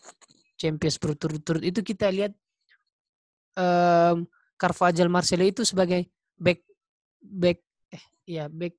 Champions 0.60 1.00
berturut-turut 1.00 1.64
itu 1.64 1.80
kita 1.80 2.12
lihat 2.12 2.36
em 3.56 4.28
Carvajal 4.60 5.08
Marcelo 5.08 5.48
itu 5.48 5.64
sebagai 5.64 6.12
back 6.36 6.60
back 7.24 7.64
eh 7.96 8.04
ya 8.28 8.52
back 8.52 8.76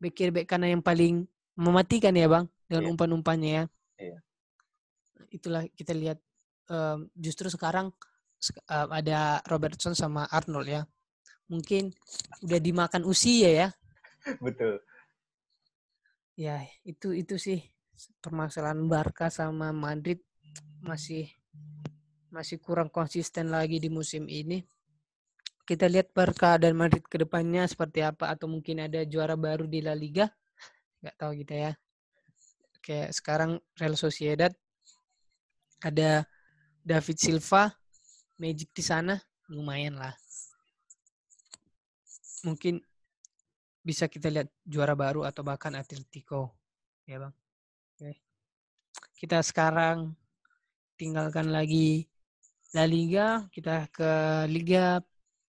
back 0.00 0.12
kiri 0.16 0.32
back 0.32 0.48
kanan 0.48 0.80
yang 0.80 0.84
paling 0.84 1.28
mematikan 1.52 2.16
ya 2.16 2.24
bang 2.24 2.48
dengan 2.64 2.82
Iya. 2.88 2.90
umpan-umpannya 2.96 3.50
ya. 3.52 3.64
Iya. 4.00 4.18
Itulah 5.28 5.68
kita 5.76 5.92
lihat 5.92 6.16
em, 6.72 7.12
justru 7.12 7.52
sekarang 7.52 7.92
em, 8.68 8.88
ada 8.92 9.42
Robertson 9.46 9.94
sama 9.94 10.26
Arnold 10.30 10.68
ya. 10.68 10.82
Mungkin 11.48 11.92
udah 12.44 12.60
dimakan 12.60 13.02
usia 13.08 13.50
ya. 13.50 13.68
betul 14.44 14.78
Ya, 16.38 16.62
itu 16.86 17.10
itu 17.18 17.34
sih 17.34 17.66
permasalahan 18.22 18.78
Barca 18.86 19.26
sama 19.26 19.74
Madrid 19.74 20.22
masih 20.78 21.26
masih 22.30 22.62
kurang 22.62 22.86
konsisten 22.86 23.50
lagi 23.50 23.82
di 23.82 23.90
musim 23.90 24.30
ini. 24.30 24.62
Kita 25.66 25.90
lihat 25.90 26.14
Barca 26.14 26.54
dan 26.56 26.78
Madrid 26.78 27.02
ke 27.04 27.18
depannya 27.18 27.66
seperti 27.66 28.06
apa 28.06 28.30
atau 28.30 28.46
mungkin 28.46 28.86
ada 28.86 29.02
juara 29.02 29.34
baru 29.34 29.66
di 29.66 29.82
La 29.82 29.98
Liga. 29.98 30.30
Nggak 31.02 31.16
tahu 31.18 31.32
kita 31.42 31.54
ya. 31.58 31.72
Kayak 32.86 33.10
sekarang 33.18 33.50
Real 33.74 33.98
Sociedad 33.98 34.54
ada 35.82 36.22
David 36.86 37.18
Silva, 37.18 37.74
Magic 38.38 38.70
di 38.70 38.82
sana 38.86 39.18
lumayan 39.50 39.98
lah. 39.98 40.14
Mungkin 42.46 42.78
bisa 43.82 44.06
kita 44.06 44.30
lihat 44.30 44.48
juara 44.62 44.94
baru 44.94 45.26
atau 45.26 45.42
bahkan 45.42 45.74
Atletico. 45.74 46.54
Ya, 47.02 47.18
Bang. 47.18 47.34
Oke. 47.98 48.20
Kita 49.18 49.42
sekarang 49.42 50.14
tinggalkan 50.94 51.50
lagi 51.50 52.06
La 52.76 52.84
Liga, 52.84 53.48
kita 53.48 53.88
ke 53.88 54.44
liga 54.52 55.00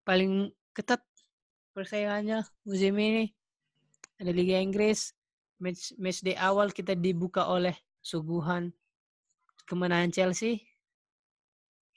paling 0.05 0.53
ketat 0.71 1.01
persaingannya 1.73 2.45
musim 2.61 2.93
ini. 3.01 3.33
Ada 4.21 4.31
Liga 4.31 4.61
Inggris. 4.61 5.17
Match, 5.57 5.97
match 5.97 6.21
day 6.21 6.37
awal 6.37 6.69
kita 6.69 6.93
dibuka 6.93 7.49
oleh 7.49 7.73
suguhan 8.05 8.69
kemenangan 9.65 10.13
Chelsea. 10.13 10.61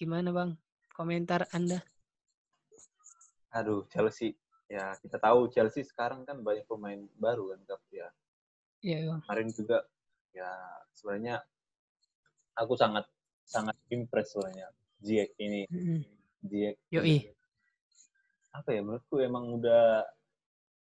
Gimana 0.01 0.33
Bang? 0.33 0.57
Komentar 1.01 1.49
Anda? 1.57 1.81
aduh 3.51 3.89
Chelsea 3.89 4.37
ya 4.69 4.93
kita 5.01 5.17
tahu 5.17 5.49
Chelsea 5.49 5.81
sekarang 5.83 6.29
kan 6.29 6.45
banyak 6.45 6.69
pemain 6.69 7.01
baru 7.17 7.57
kan 7.57 7.61
Kap 7.65 7.81
ya 7.89 8.07
Iya, 8.85 9.09
Bang. 9.09 9.21
kemarin 9.25 9.49
juga 9.51 9.79
ya 10.31 10.51
sebenarnya 10.93 11.41
aku 12.53 12.77
sangat 12.77 13.09
sangat 13.49 13.75
impress 13.89 14.37
sebenarnya 14.37 14.69
Ziyech 15.01 15.33
ini 15.41 15.65
Mm-mm. 15.73 16.05
Ziyech 16.45 16.77
Yoi. 16.93 17.33
apa 18.53 18.69
ya 18.71 18.85
menurutku 18.85 19.19
emang 19.25 19.57
udah 19.57 20.05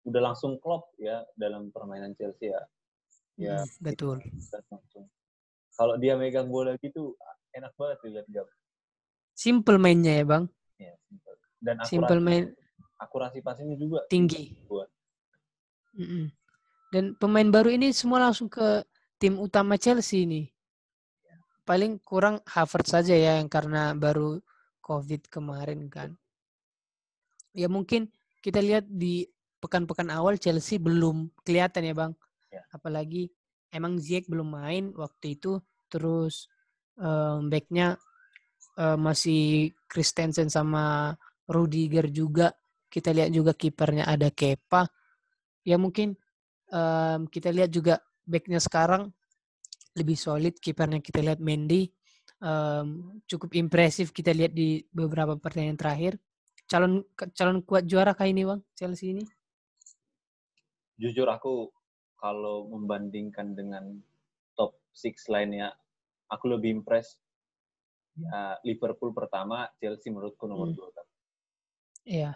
udah 0.03 0.21
langsung 0.21 0.59
klop 0.59 0.91
ya 0.99 1.23
dalam 1.33 1.71
permainan 1.71 2.11
Chelsea 2.19 2.51
ya 2.51 2.61
ya 3.39 3.57
Mm, 3.63 3.71
betul. 3.81 4.17
langsung 4.69 5.07
kalau 5.73 5.95
dia 5.97 6.13
megang 6.13 6.51
bola 6.51 6.77
gitu 6.77 7.15
enak 7.55 7.73
banget 7.73 7.97
dilihat 8.05 8.27
Gap 8.29 8.45
Simple 9.33 9.77
mainnya 9.81 10.21
ya, 10.21 10.25
Bang. 10.25 10.45
ya 10.77 10.93
simple. 11.09 11.35
dan 11.59 11.75
Simple 11.85 12.17
akurasi 12.21 12.25
main. 12.25 12.43
akurasi 13.01 13.37
passingnya 13.43 13.77
juga 13.77 13.99
tinggi. 14.07 14.53
Buat. 14.69 14.89
Mm-mm. 15.97 16.25
Dan 16.93 17.17
pemain 17.17 17.49
baru 17.49 17.73
ini 17.73 17.89
semua 17.89 18.21
langsung 18.21 18.47
ke 18.47 18.85
tim 19.17 19.41
utama 19.41 19.77
Chelsea 19.81 20.29
ini. 20.29 20.53
Paling 21.63 21.97
kurang 22.03 22.43
Havertz 22.43 22.91
saja 22.91 23.15
ya 23.15 23.39
yang 23.39 23.47
karena 23.47 23.95
baru 23.95 24.37
COVID 24.83 25.31
kemarin 25.31 25.87
kan. 25.87 26.13
Ya 27.55 27.71
mungkin 27.71 28.11
kita 28.43 28.59
lihat 28.59 28.85
di 28.85 29.25
pekan-pekan 29.63 30.11
awal 30.11 30.35
Chelsea 30.35 30.75
belum 30.75 31.31
kelihatan 31.47 31.87
ya 31.87 31.95
bang. 31.95 32.11
Ya. 32.51 32.61
Apalagi 32.75 33.31
emang 33.71 33.95
Ziyech 33.95 34.27
belum 34.27 34.53
main 34.53 34.91
waktu 34.93 35.39
itu. 35.39 35.63
Terus 35.87 36.51
um, 36.99 37.47
backnya 37.47 37.95
uh, 38.77 38.97
masih 38.97 39.73
Christensen 39.89 40.47
sama 40.49 41.13
Rudiger 41.49 42.09
juga. 42.09 42.53
Kita 42.87 43.09
lihat 43.09 43.33
juga 43.33 43.57
kipernya 43.57 44.05
ada 44.05 44.29
Kepa. 44.29 44.85
Ya 45.65 45.81
mungkin 45.81 46.13
um, 46.69 47.25
kita 47.25 47.49
lihat 47.49 47.73
juga 47.73 47.99
backnya 48.23 48.61
sekarang 48.61 49.09
lebih 49.97 50.17
solid. 50.17 50.57
Kipernya 50.61 51.01
kita 51.01 51.21
lihat 51.25 51.41
Mendy 51.41 51.89
um, 52.43 53.17
cukup 53.25 53.55
impresif 53.55 54.11
kita 54.11 54.35
lihat 54.35 54.51
di 54.51 54.83
beberapa 54.91 55.39
pertandingan 55.39 55.79
terakhir. 55.79 56.19
Calon 56.67 57.03
calon 57.35 57.59
kuat 57.63 57.87
juara 57.87 58.11
kah 58.15 58.27
ini 58.27 58.43
bang 58.43 58.61
Chelsea 58.75 59.15
ini? 59.15 59.23
Jujur 60.99 61.27
aku 61.27 61.71
kalau 62.19 62.71
membandingkan 62.71 63.51
dengan 63.51 63.99
top 64.55 64.79
six 64.95 65.27
lainnya, 65.27 65.75
aku 66.31 66.55
lebih 66.55 66.79
impress 66.79 67.19
ya 68.17 68.57
Liverpool 68.61 69.11
pertama, 69.13 69.65
Chelsea 69.81 70.13
menurutku 70.13 70.45
nomor 70.45 70.69
Hmm. 70.69 70.77
dua. 70.77 70.89
kan. 70.93 71.05
Iya, 72.03 72.31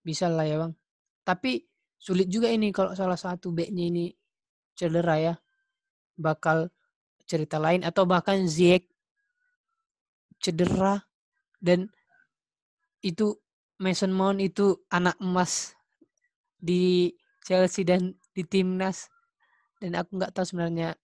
bisa 0.00 0.26
lah 0.32 0.48
ya 0.48 0.56
bang. 0.64 0.72
Tapi 1.24 1.64
sulit 2.00 2.28
juga 2.28 2.48
ini 2.50 2.72
kalau 2.74 2.96
salah 2.96 3.16
satu 3.16 3.52
backnya 3.52 3.84
ini 3.88 4.04
cedera 4.74 5.16
ya. 5.20 5.34
Bakal 6.14 6.70
cerita 7.24 7.58
lain 7.58 7.82
atau 7.82 8.04
bahkan 8.04 8.44
Ziyech 8.44 8.86
cedera 10.38 11.00
dan 11.58 11.88
itu 13.00 13.40
Mason 13.80 14.12
Mount 14.12 14.38
itu 14.44 14.84
anak 14.92 15.16
emas 15.18 15.72
di 16.60 17.12
Chelsea 17.44 17.84
dan 17.84 18.16
di 18.32 18.44
timnas 18.44 19.08
dan 19.80 19.98
aku 19.98 20.16
nggak 20.16 20.32
tahu 20.32 20.46
sebenarnya 20.46 20.96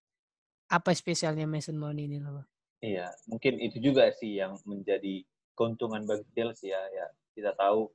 apa 0.70 0.90
spesialnya 0.94 1.44
Mason 1.44 1.76
Mount 1.76 1.98
ini 1.98 2.20
loh. 2.20 2.46
Iya, 2.80 3.12
mungkin 3.28 3.60
itu 3.60 3.76
juga 3.76 4.08
sih 4.16 4.40
yang 4.40 4.56
menjadi 4.64 5.20
keuntungan 5.52 6.08
bagi 6.08 6.24
Chelsea 6.32 6.72
ya. 6.72 6.80
ya 6.96 7.06
kita 7.36 7.52
tahu 7.52 7.92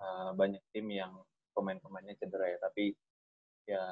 uh, 0.00 0.32
banyak 0.32 0.64
tim 0.72 0.88
yang 0.88 1.12
pemain-pemainnya 1.52 2.16
cedera 2.16 2.48
ya, 2.48 2.58
tapi 2.58 2.96
ya 3.68 3.84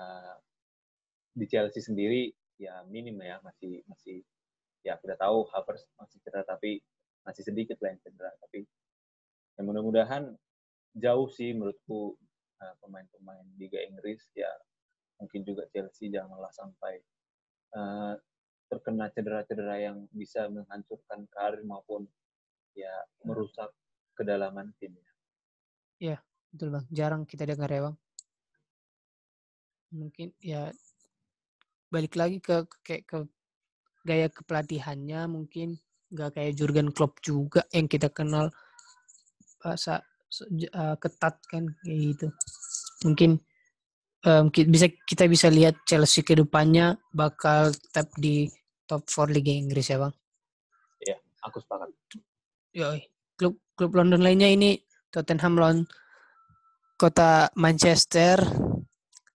di 1.32 1.44
Chelsea 1.48 1.80
sendiri 1.80 2.32
ya 2.60 2.84
minim 2.88 3.16
ya 3.20 3.40
masih 3.40 3.80
masih 3.88 4.20
ya 4.84 5.00
kita 5.00 5.16
tahu 5.16 5.48
Havertz 5.48 5.88
masih 5.96 6.20
cedera 6.20 6.44
tapi 6.44 6.84
masih 7.24 7.42
sedikit 7.46 7.80
lah 7.80 7.96
yang 7.96 8.00
cedera 8.04 8.30
tapi 8.44 8.68
ya 9.56 9.60
mudah-mudahan 9.64 10.36
jauh 10.92 11.28
sih 11.32 11.56
menurutku 11.56 12.14
uh, 12.60 12.74
pemain-pemain 12.84 13.46
Liga 13.56 13.80
Inggris 13.80 14.20
ya 14.36 14.50
mungkin 15.16 15.46
juga 15.46 15.64
Chelsea 15.72 16.12
janganlah 16.12 16.52
sampai 16.52 17.00
uh, 17.78 18.14
terkena 18.72 19.12
cedera-cedera 19.12 19.76
yang 19.76 20.08
bisa 20.16 20.48
menghancurkan 20.48 21.28
karir 21.28 21.60
maupun 21.68 22.08
ya 22.72 22.92
merusak 23.20 23.68
kedalaman 24.16 24.72
tim. 24.80 24.96
Betul 26.52 26.68
bang, 26.68 26.86
jarang 26.92 27.24
kita 27.24 27.48
dengar 27.48 27.72
ya 27.72 27.80
bang. 27.88 27.96
Mungkin 29.96 30.28
ya 30.36 30.68
balik 31.88 32.12
lagi 32.16 32.44
ke 32.44 32.68
kayak 32.84 33.04
ke 33.08 33.18
gaya 34.04 34.28
kepelatihannya 34.28 35.32
mungkin 35.32 35.80
nggak 36.12 36.36
kayak 36.36 36.52
Jurgen 36.60 36.92
Klopp 36.92 37.24
juga 37.24 37.64
yang 37.72 37.88
kita 37.88 38.12
kenal 38.12 38.52
bahasa 39.64 40.04
uh, 40.76 40.96
ketat 41.00 41.40
kan 41.48 41.72
kayak 41.88 41.98
gitu. 42.12 42.28
Mungkin 43.08 43.40
um, 44.28 44.52
bisa 44.52 44.92
kita 45.08 45.24
bisa 45.24 45.48
lihat 45.48 45.80
Chelsea 45.88 46.20
ke 46.20 46.36
depannya 46.36 47.00
bakal 47.16 47.72
tetap 47.72 48.12
di 48.20 48.44
top 48.86 49.06
4 49.06 49.34
Liga 49.34 49.52
Inggris 49.52 49.88
ya 49.88 49.98
bang. 50.02 50.14
Iya, 51.02 51.16
aku 51.44 51.58
sepakat. 51.62 51.88
Yoi. 52.76 53.00
Klub 53.36 53.58
klub 53.74 53.92
London 53.96 54.22
lainnya 54.22 54.48
ini 54.48 54.78
Tottenham 55.12 55.58
lawan 55.58 55.78
kota 56.96 57.50
Manchester. 57.58 58.38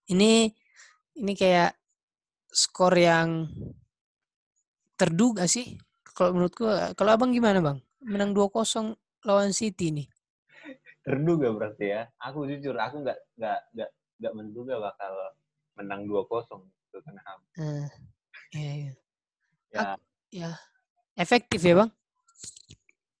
Ini 0.08 0.48
ini 1.18 1.32
kayak 1.34 1.76
skor 2.48 2.94
yang 2.96 3.44
terduga 4.96 5.44
sih. 5.44 5.76
Kalau 6.16 6.34
menurutku 6.34 6.66
kalau 6.98 7.10
Abang 7.14 7.30
gimana, 7.30 7.62
Bang? 7.62 7.78
Menang 8.02 8.34
2-0 8.34 8.96
lawan 9.22 9.54
City 9.54 9.94
nih. 9.94 10.08
Terduga 11.04 11.54
berarti 11.54 11.94
ya. 11.94 12.10
Aku 12.18 12.48
jujur 12.48 12.74
aku 12.74 13.06
nggak 13.06 13.18
nggak 13.38 13.58
nggak 13.74 13.90
nggak 14.18 14.34
menduga 14.34 14.74
bakal 14.82 15.12
menang 15.78 16.08
2-0 16.10 16.66
Tottenham. 16.90 17.38
Nah, 17.54 17.86
iya, 18.56 18.72
iya. 18.88 18.92
Ya, 19.72 19.96
Ya. 20.28 20.50
Efektif 21.18 21.60
ya, 21.64 21.74
Bang? 21.74 21.90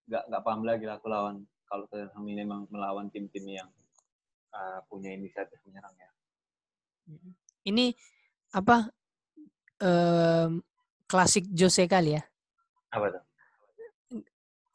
nggak 0.08 0.24
nggak 0.24 0.42
paham 0.42 0.62
lagi 0.64 0.88
lah 0.88 0.96
aku 0.96 1.12
lawan 1.12 1.44
kalau 1.68 1.84
Tottenham 1.92 2.24
ini 2.32 2.40
memang 2.40 2.64
melawan 2.72 3.12
tim-tim 3.12 3.44
yang 3.44 3.68
uh, 4.56 4.80
punya 4.88 5.12
inisiatif 5.12 5.60
menyerang 5.68 5.92
ya. 6.00 6.08
Ini 7.68 7.92
apa 8.56 8.88
em, 9.84 10.64
klasik 11.04 11.44
Jose 11.52 11.84
kali 11.84 12.16
ya? 12.16 12.22
Apa 12.88 13.20
tuh? 13.20 13.24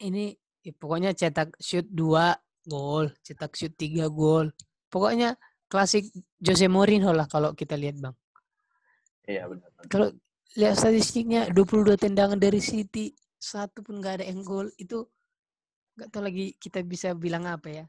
Ini 0.05 0.37
ya, 0.61 0.73
pokoknya 0.77 1.17
cetak 1.17 1.57
shoot 1.57 1.89
2 1.89 2.69
gol, 2.69 3.09
cetak 3.25 3.57
shoot 3.57 3.73
3 3.73 4.05
gol. 4.13 4.53
Pokoknya 4.93 5.33
klasik 5.65 6.13
Jose 6.37 6.69
Mourinho 6.69 7.09
lah 7.09 7.25
kalau 7.25 7.57
kita 7.57 7.73
lihat, 7.73 7.97
Bang. 7.97 8.13
Iya 9.25 9.49
benar. 9.49 9.69
benar. 9.73 9.89
Kalau 9.89 10.07
lihat 10.53 10.77
statistiknya 10.77 11.49
22 11.49 11.97
tendangan 11.97 12.37
dari 12.37 12.61
City, 12.61 13.13
satu 13.41 13.81
pun 13.81 13.97
nggak 13.97 14.21
ada 14.21 14.25
yang 14.29 14.45
gol. 14.45 14.69
Itu 14.77 15.09
nggak 15.97 16.09
tahu 16.13 16.23
lagi 16.25 16.53
kita 16.57 16.85
bisa 16.85 17.13
bilang 17.17 17.49
apa 17.49 17.69
ya. 17.69 17.85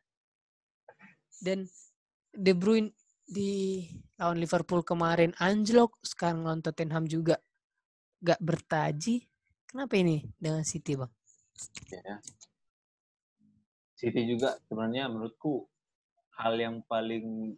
Dan 1.40 1.68
De 2.32 2.52
Bruyne 2.56 2.92
di 3.24 3.84
lawan 4.16 4.40
Liverpool 4.40 4.84
kemarin 4.84 5.32
anjlok, 5.40 6.00
sekarang 6.00 6.44
lawan 6.44 6.60
Tottenham 6.64 7.04
juga 7.04 7.36
nggak 8.24 8.40
bertaji. 8.40 9.24
Kenapa 9.68 9.94
ini 10.00 10.24
dengan 10.40 10.64
City, 10.64 10.96
Bang? 10.96 11.12
ya. 11.90 12.16
City 13.94 14.26
juga 14.26 14.58
sebenarnya 14.66 15.08
menurutku 15.08 15.68
hal 16.36 16.58
yang 16.58 16.82
paling 16.84 17.54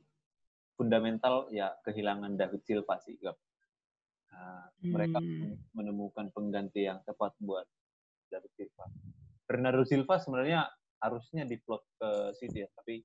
fundamental 0.77 1.49
ya 1.49 1.73
kehilangan 1.83 2.37
David 2.37 2.62
Silva 2.69 3.01
sih. 3.01 3.16
Nah, 4.37 4.68
mereka 4.92 5.18
Hmm. 5.25 5.57
menemukan 5.72 6.29
pengganti 6.29 6.85
yang 6.85 7.01
tepat 7.09 7.33
buat 7.40 7.64
David 8.29 8.53
Silva. 8.53 8.85
Bernardo 9.49 9.85
Silva 9.88 10.20
sebenarnya 10.20 10.68
harusnya 11.01 11.49
diplot 11.49 11.88
ke 11.96 12.11
City 12.37 12.66
ya, 12.66 12.68
tapi 12.77 13.01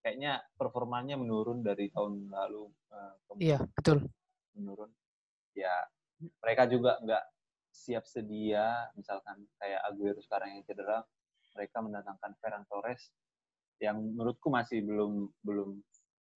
kayaknya 0.00 0.40
performanya 0.56 1.20
menurun 1.20 1.60
dari 1.60 1.92
tahun 1.92 2.32
lalu 2.32 2.72
ke 2.88 3.00
Iya, 3.44 3.60
betul. 3.60 4.08
menurun. 4.56 4.88
Ya 5.52 5.84
mereka 6.40 6.64
juga 6.70 6.96
nggak 7.04 7.24
siap 7.74 8.06
sedia, 8.06 8.88
misalkan 8.94 9.44
kayak 9.58 9.82
Aguero 9.84 10.22
sekarang 10.22 10.56
yang 10.56 10.62
cedera, 10.64 11.02
mereka 11.58 11.82
mendatangkan 11.82 12.32
Ferran 12.38 12.64
Torres 12.70 13.10
yang 13.82 13.98
menurutku 13.98 14.48
masih 14.48 14.86
belum 14.86 15.28
belum 15.42 15.70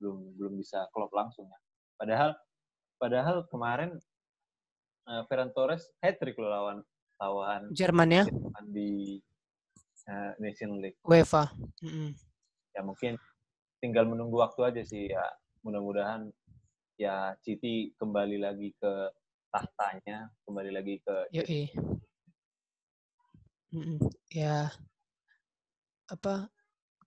belum 0.03 0.17
belum 0.35 0.53
bisa 0.59 0.91
klop 0.91 1.15
langsung 1.15 1.47
ya. 1.47 1.59
Padahal 1.95 2.35
padahal 2.99 3.47
kemarin 3.47 3.95
eh, 5.09 5.23
Ferran 5.27 5.51
Torres 5.57 5.89
hat 6.05 6.21
trick 6.21 6.37
loh 6.37 6.53
lawan 6.53 6.79
lawan 7.19 7.73
Jerman 7.75 8.09
ya, 8.13 8.25
Jerman 8.29 8.65
di 8.71 9.19
eh, 10.07 10.33
Nation 10.39 10.79
League. 10.79 11.01
UEFA. 11.03 11.51
Mm-mm. 11.83 12.15
Ya 12.77 12.81
mungkin 12.85 13.17
tinggal 13.83 14.07
menunggu 14.07 14.39
waktu 14.39 14.61
aja 14.69 14.83
sih 14.85 15.11
ya. 15.11 15.25
Mudah-mudahan 15.67 16.31
ya 17.01 17.35
City 17.43 17.91
kembali 17.99 18.39
lagi 18.39 18.71
ke 18.79 18.93
tahtanya, 19.51 20.31
kembali 20.47 20.71
lagi 20.71 21.01
ke 21.03 21.17
Yoi. 21.35 21.65
Mm-mm. 23.75 23.99
Ya, 24.33 24.73
apa 26.09 26.49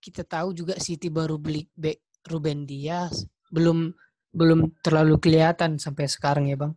kita 0.02 0.22
tahu 0.22 0.54
juga 0.54 0.78
City 0.78 1.10
baru 1.10 1.38
beli 1.38 1.66
back 1.74 2.02
Ruben 2.30 2.66
Dias, 2.66 3.26
belum 3.50 3.90
belum 4.32 4.78
terlalu 4.80 5.18
kelihatan 5.18 5.78
sampai 5.78 6.06
sekarang 6.06 6.50
ya 6.50 6.56
bang. 6.58 6.74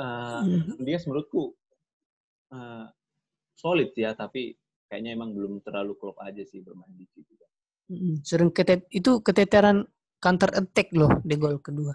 Mm. 0.00 0.80
dia 0.80 0.96
menurutku 1.04 1.52
eh, 2.56 2.86
solid 3.52 3.92
ya, 3.92 4.16
tapi 4.16 4.56
kayaknya 4.88 5.14
emang 5.14 5.36
belum 5.36 5.60
terlalu 5.60 5.94
klop 6.00 6.16
aja 6.24 6.40
sih 6.42 6.64
bermain 6.64 6.90
di 6.96 7.04
City. 7.12 7.36
Mm, 7.90 8.22
Sering 8.22 8.50
ketet 8.54 8.86
itu 8.94 9.18
keteteran 9.20 9.82
counter 10.22 10.50
attack 10.54 10.94
loh 10.94 11.10
di 11.26 11.34
gol 11.34 11.58
kedua. 11.58 11.94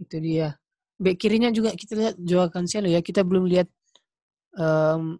Itu 0.00 0.18
dia. 0.18 0.50
Bek 1.00 1.16
kirinya 1.16 1.48
juga 1.54 1.72
kita 1.72 1.92
lihat 1.96 2.14
Joao 2.20 2.50
Cancelo 2.50 2.90
ya. 2.90 3.00
Kita 3.00 3.22
belum 3.22 3.46
lihat 3.46 3.68
em, 4.58 5.16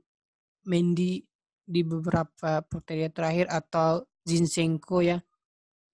Mendy 0.66 1.24
di 1.64 1.80
beberapa 1.86 2.60
pertandingan 2.66 3.14
terakhir 3.14 3.46
atau 3.48 4.04
Zinchenko 4.26 4.98
ya. 5.00 5.18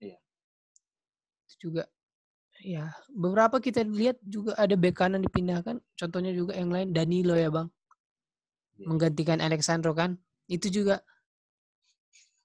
Iya. 0.01 0.19
Itu 1.45 1.71
juga 1.71 1.85
ya 2.67 2.91
beberapa 3.15 3.63
kita 3.63 3.87
lihat 3.87 4.19
juga 4.27 4.59
ada 4.59 4.75
bek 4.75 4.99
kanan 4.99 5.23
dipindahkan. 5.23 5.79
Contohnya 5.95 6.35
juga 6.35 6.59
yang 6.59 6.75
lain 6.75 6.91
Danilo 6.91 7.39
ya 7.39 7.47
bang, 7.49 7.71
Iya. 8.77 8.87
menggantikan 8.91 9.39
Alexandro 9.39 9.95
kan. 9.95 10.19
Itu 10.51 10.67
juga 10.69 10.99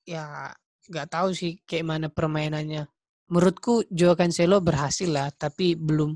ya 0.06 0.54
nggak 0.90 1.08
tahu 1.10 1.34
sih 1.34 1.58
kayak 1.66 1.86
mana 1.86 2.08
permainannya. 2.08 2.86
Menurutku 3.32 3.88
Joao 3.90 4.14
Cancelo 4.14 4.60
berhasil 4.60 5.08
lah, 5.08 5.32
tapi 5.34 5.74
belum 5.74 6.14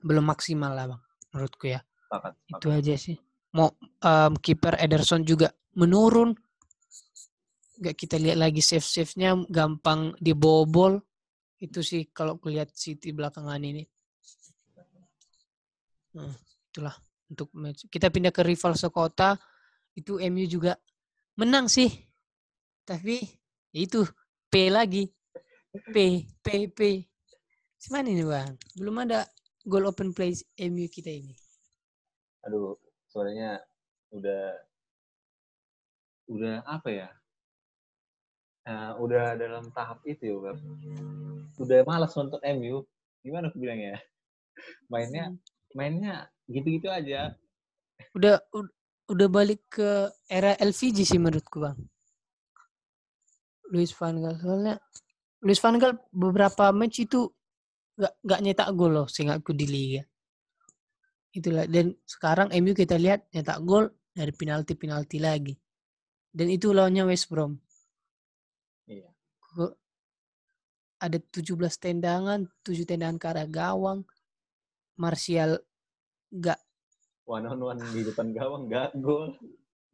belum 0.00 0.24
maksimal 0.24 0.72
lah 0.72 0.96
bang. 0.96 1.02
Menurutku 1.34 1.64
ya. 1.68 1.80
Sepakat, 2.08 2.32
Itu 2.48 2.66
sepakat. 2.70 2.78
aja 2.80 2.94
sih. 2.96 3.16
Mau 3.52 3.68
em, 4.00 4.32
kiper 4.38 4.74
Ederson 4.78 5.26
juga 5.26 5.50
menurun. 5.76 6.32
Gak 7.80 7.96
kita 7.96 8.20
lihat 8.20 8.36
lagi 8.38 8.60
save-save-nya 8.60 9.36
gampang 9.48 10.12
dibobol. 10.20 11.00
Itu 11.60 11.84
sih 11.84 12.08
kalau 12.08 12.40
kulihat 12.40 12.72
City 12.72 13.12
belakangan 13.12 13.60
ini. 13.60 13.84
Nah, 16.16 16.32
itulah 16.72 16.96
untuk 17.28 17.52
match. 17.54 17.86
Kita 17.86 18.08
pindah 18.08 18.32
ke 18.32 18.42
rival 18.42 18.74
sekota. 18.74 19.36
Itu 19.92 20.16
MU 20.18 20.48
juga 20.48 20.74
menang 21.36 21.68
sih. 21.68 21.92
Tapi 22.88 23.22
ya 23.70 23.80
itu 23.84 24.02
P 24.48 24.72
lagi. 24.72 25.06
P, 25.70 26.26
P, 26.42 26.66
P. 26.72 26.80
Cuman 27.80 28.10
ini 28.10 28.26
bang, 28.26 28.58
belum 28.74 29.06
ada 29.06 29.22
goal 29.62 29.86
open 29.86 30.10
play 30.10 30.34
MU 30.58 30.90
kita 30.90 31.14
ini. 31.14 31.36
Aduh, 32.48 32.74
sebenarnya 33.06 33.62
udah 34.10 34.44
udah 36.26 36.54
apa 36.66 36.88
ya? 36.90 37.08
Nah, 38.70 38.94
udah 39.02 39.34
dalam 39.34 39.66
tahap 39.74 39.98
itu 40.06 40.30
ya, 40.30 40.36
Bab. 40.38 40.58
Udah 41.58 41.82
malas 41.82 42.14
nonton 42.14 42.38
MU. 42.54 42.86
Gimana 43.26 43.50
aku 43.50 43.58
bilangnya? 43.58 43.98
Mainnya 44.86 45.34
mainnya 45.74 46.30
gitu-gitu 46.46 46.86
aja. 46.86 47.34
udah 48.14 48.42
ud- 48.54 48.74
udah 49.10 49.28
balik 49.30 49.62
ke 49.70 50.06
era 50.30 50.54
LVG 50.58 51.02
sih 51.02 51.18
menurutku 51.18 51.62
bang. 51.62 51.78
Luis 53.70 53.94
Van 53.94 54.18
Gaal 54.18 54.34
soalnya 54.38 54.74
Luis 55.42 55.62
Van 55.62 55.78
Gaal 55.78 55.94
beberapa 56.10 56.74
match 56.74 57.06
itu 57.06 57.30
nggak 57.98 58.14
nggak 58.22 58.40
nyetak 58.42 58.68
gol 58.74 58.92
loh 58.98 59.06
seingatku 59.06 59.54
di 59.54 59.66
liga. 59.66 60.02
Itulah 61.30 61.70
dan 61.70 61.94
sekarang 62.02 62.50
MU 62.50 62.74
kita 62.74 62.98
lihat 62.98 63.30
nyetak 63.30 63.62
gol 63.62 63.90
dari 64.10 64.34
penalti 64.34 64.74
penalti 64.74 65.22
lagi. 65.22 65.54
Dan 66.30 66.50
itu 66.50 66.74
lawannya 66.74 67.06
West 67.06 67.30
Brom. 67.30 67.54
Iya. 68.90 69.06
Kok 69.54 69.72
ada 71.00 71.16
17 71.16 71.56
tendangan, 71.80 72.44
7 72.62 72.84
tendangan 72.84 73.16
ke 73.16 73.26
arah 73.32 73.48
gawang. 73.48 74.04
Martial 75.00 75.56
nggak 76.28 76.60
One 77.24 77.46
on 77.46 77.62
one 77.62 77.80
di 77.94 78.02
depan 78.04 78.34
gawang 78.34 78.66
nggak 78.66 78.90
gol. 79.00 79.38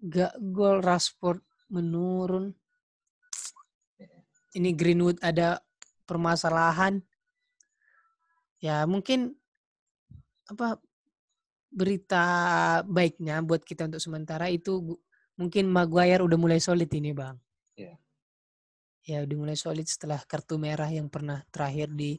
gak 0.00 0.34
gol 0.40 0.80
Rashford 0.80 1.44
menurun. 1.68 2.52
Ini 4.56 4.72
Greenwood 4.72 5.20
ada 5.20 5.60
permasalahan. 6.08 7.04
Ya 8.56 8.88
mungkin 8.88 9.36
apa 10.48 10.80
berita 11.68 12.24
baiknya 12.88 13.44
buat 13.44 13.60
kita 13.60 13.84
untuk 13.84 14.00
sementara 14.00 14.48
itu 14.48 14.96
mungkin 15.36 15.68
Maguire 15.68 16.24
udah 16.24 16.38
mulai 16.40 16.56
solid 16.56 16.88
ini 16.88 17.12
bang. 17.12 17.36
Ya 19.06 19.22
udah 19.22 19.36
mulai 19.38 19.54
solid 19.54 19.86
setelah 19.86 20.18
kartu 20.26 20.58
merah 20.58 20.90
yang 20.90 21.06
pernah 21.06 21.46
terakhir 21.54 21.94
di 21.94 22.18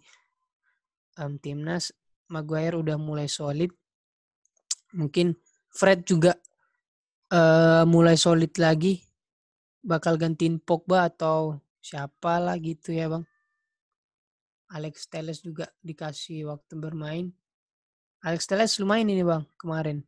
em, 1.19 1.35
timnas. 1.35 1.91
Maguire 2.31 2.79
udah 2.79 2.95
mulai 2.95 3.27
solid. 3.27 3.71
Mungkin 4.95 5.35
Fred 5.71 6.07
juga 6.07 6.35
eh 7.27 7.83
mulai 7.83 8.15
solid 8.15 8.55
lagi. 8.55 9.03
Bakal 9.83 10.15
gantiin 10.15 10.59
Pogba 10.63 11.07
atau 11.11 11.59
siapa 11.83 12.39
lah 12.39 12.55
gitu 12.59 12.95
ya 12.95 13.11
bang. 13.11 13.23
Alex 14.67 15.07
Telles 15.07 15.39
juga 15.39 15.71
dikasih 15.79 16.51
waktu 16.51 16.75
bermain. 16.75 17.31
Alex 18.23 18.47
Telles 18.47 18.75
lumayan 18.79 19.07
ini 19.11 19.23
bang 19.23 19.43
kemarin. 19.55 20.03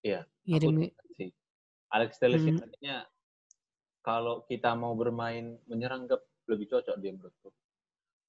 Iya, 0.00 0.24
Ngirim. 0.48 0.88
Alex 1.92 2.20
Telles 2.20 2.40
Hmm. 2.40 2.56
sebenarnya 2.56 2.96
kalau 4.08 4.40
kita 4.48 4.72
mau 4.72 4.96
bermain 4.96 5.60
menyerang 5.68 6.08
gap 6.08 6.24
lebih 6.48 6.72
cocok 6.72 6.96
dia 6.96 7.12
menurutku. 7.12 7.52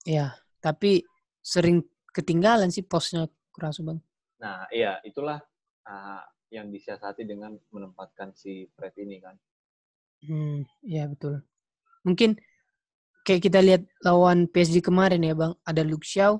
ya, 0.03 0.35
tapi 0.59 1.07
sering 1.39 1.79
ketinggalan 2.11 2.67
sih 2.67 2.83
posnya 2.83 3.31
kurang 3.55 3.71
bang. 3.71 3.99
Nah, 4.43 4.67
iya, 4.75 4.99
itulah 5.07 5.39
ah, 5.87 6.27
yang 6.51 6.67
disiasati 6.67 7.23
dengan 7.23 7.55
menempatkan 7.71 8.35
si 8.35 8.67
Fred 8.75 8.91
ini 8.99 9.23
kan. 9.23 9.39
Hmm, 10.27 10.67
ya 10.83 11.07
betul. 11.07 11.47
Mungkin 12.03 12.35
kayak 13.23 13.47
kita 13.47 13.63
lihat 13.63 13.87
lawan 14.03 14.51
PSG 14.51 14.83
kemarin 14.83 15.23
ya 15.23 15.31
bang, 15.31 15.55
ada 15.63 15.81
Luke 15.87 16.03
Shaw, 16.03 16.35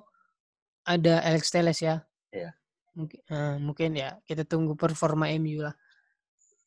ada 0.84 1.24
Alex 1.24 1.48
Telles 1.48 1.80
ya. 1.80 2.04
Iya. 2.36 2.52
Mungkin, 2.92 3.20
eh, 3.24 3.56
mungkin 3.64 3.90
ya 3.96 4.20
kita 4.28 4.44
tunggu 4.44 4.76
performa 4.76 5.32
MU 5.40 5.64
lah. 5.64 5.76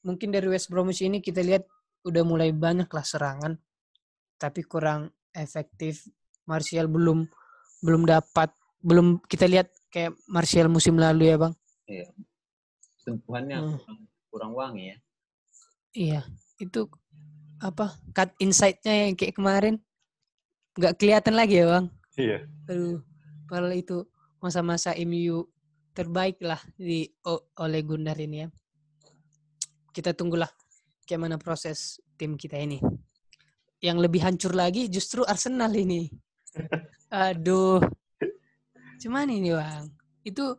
Mungkin 0.09 0.33
dari 0.33 0.49
West 0.49 0.73
Bromwich 0.73 1.05
ini 1.05 1.21
kita 1.21 1.45
lihat 1.45 1.69
udah 2.03 2.23
mulai 2.27 2.51
banyak 2.51 2.91
lah 2.91 3.05
serangan, 3.07 3.53
tapi 4.39 4.63
kurang 4.67 5.11
efektif. 5.33 6.07
Martial 6.43 6.91
belum 6.91 7.23
belum 7.83 8.03
dapat, 8.03 8.51
belum 8.83 9.23
kita 9.31 9.47
lihat 9.47 9.71
kayak 9.95 10.19
Martial 10.27 10.67
musim 10.67 10.99
lalu 10.99 11.31
ya 11.31 11.39
bang. 11.39 11.55
Sentuhannya 12.99 13.57
Hmm. 13.59 13.79
kurang, 13.79 13.99
kurang 14.31 14.53
wangi 14.59 14.85
ya. 14.91 14.97
Iya, 15.93 16.21
itu 16.59 16.91
apa 17.63 17.95
cut 18.11 18.35
inside-nya 18.43 19.07
yang 19.07 19.15
kayak 19.15 19.39
kemarin 19.39 19.79
nggak 20.75 20.99
kelihatan 20.99 21.35
lagi 21.39 21.63
ya 21.63 21.67
bang. 21.71 21.87
Iya. 22.19 22.39
Aduh, 22.67 22.99
padahal 23.47 23.75
itu 23.79 24.03
masa-masa 24.43 24.91
MU 24.99 25.47
terbaik 25.93 26.41
lah 26.43 26.59
di 26.75 27.07
o- 27.23 27.47
oleh 27.61 27.85
Gunnar 27.87 28.19
ini 28.19 28.47
ya. 28.47 28.49
Kita 29.93 30.17
tunggulah 30.17 30.49
kayak 31.13 31.29
mana 31.29 31.37
proses 31.37 32.01
tim 32.17 32.41
kita 32.41 32.57
ini. 32.57 32.81
Yang 33.85 34.09
lebih 34.09 34.25
hancur 34.25 34.57
lagi 34.57 34.89
justru 34.89 35.21
Arsenal 35.29 35.69
ini. 35.77 36.09
Aduh. 37.13 37.85
Cuman 38.97 39.29
ini 39.29 39.53
bang, 39.53 39.93
itu 40.25 40.57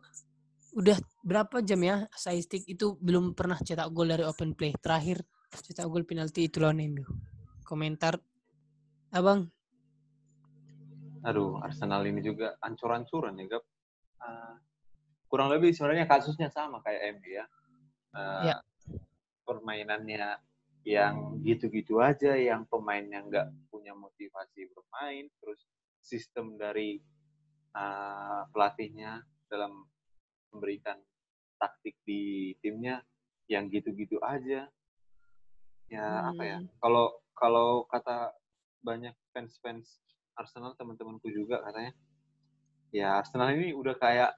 udah 0.78 0.94
berapa 1.26 1.58
jam 1.66 1.82
ya 1.82 2.06
Saistik 2.14 2.62
itu 2.70 2.94
belum 3.02 3.34
pernah 3.34 3.58
cetak 3.58 3.90
gol 3.90 4.14
dari 4.14 4.22
open 4.22 4.54
play. 4.54 4.70
Terakhir 4.78 5.26
cetak 5.50 5.90
gol 5.90 6.06
penalti 6.06 6.46
itu 6.46 6.62
lawan 6.62 6.78
MU. 6.86 7.02
Komentar 7.66 8.14
Abang, 9.10 9.50
Aduh, 11.24 11.58
Arsenal 11.64 12.04
ini 12.04 12.20
juga 12.20 12.54
ancur-ancuran 12.60 13.34
ya, 13.40 13.56
Gap. 13.56 13.64
Ah, 14.20 14.54
kurang 15.26 15.48
lebih 15.50 15.72
sebenarnya 15.72 16.04
kasusnya 16.04 16.52
sama 16.52 16.84
kayak 16.84 17.18
MU 17.18 17.30
ya. 17.32 17.44
Ah, 18.12 18.42
Ya. 18.52 18.56
Permainannya 19.44 20.40
yang 20.84 21.40
gitu-gitu 21.40 22.00
aja, 22.00 22.36
yang 22.36 22.68
pemainnya 22.68 23.24
nggak 23.24 23.48
punya 23.72 23.96
motivasi 23.96 24.68
bermain, 24.72 25.32
terus 25.40 25.64
sistem 26.04 26.60
dari 26.60 27.00
ah, 27.72 28.44
pelatihnya 28.52 29.24
dalam 29.48 29.88
memberikan 30.52 31.00
taktik 31.56 31.96
di 32.04 32.52
timnya 32.60 33.00
yang 33.48 33.72
gitu-gitu 33.72 34.20
aja. 34.20 34.68
Ya 35.88 36.06
apa 36.28 36.42
ya? 36.44 36.58
Hmm. 36.60 36.68
Kalau 36.80 37.06
kalau 37.34 37.68
kata 37.88 38.32
banyak 38.84 39.16
fans-fans 39.32 40.00
Arsenal 40.36 40.76
teman-temanku 40.76 41.30
juga 41.32 41.64
katanya, 41.64 41.92
ya 42.92 43.20
Arsenal 43.20 43.56
ini 43.56 43.72
udah 43.72 43.96
kayak 43.96 44.36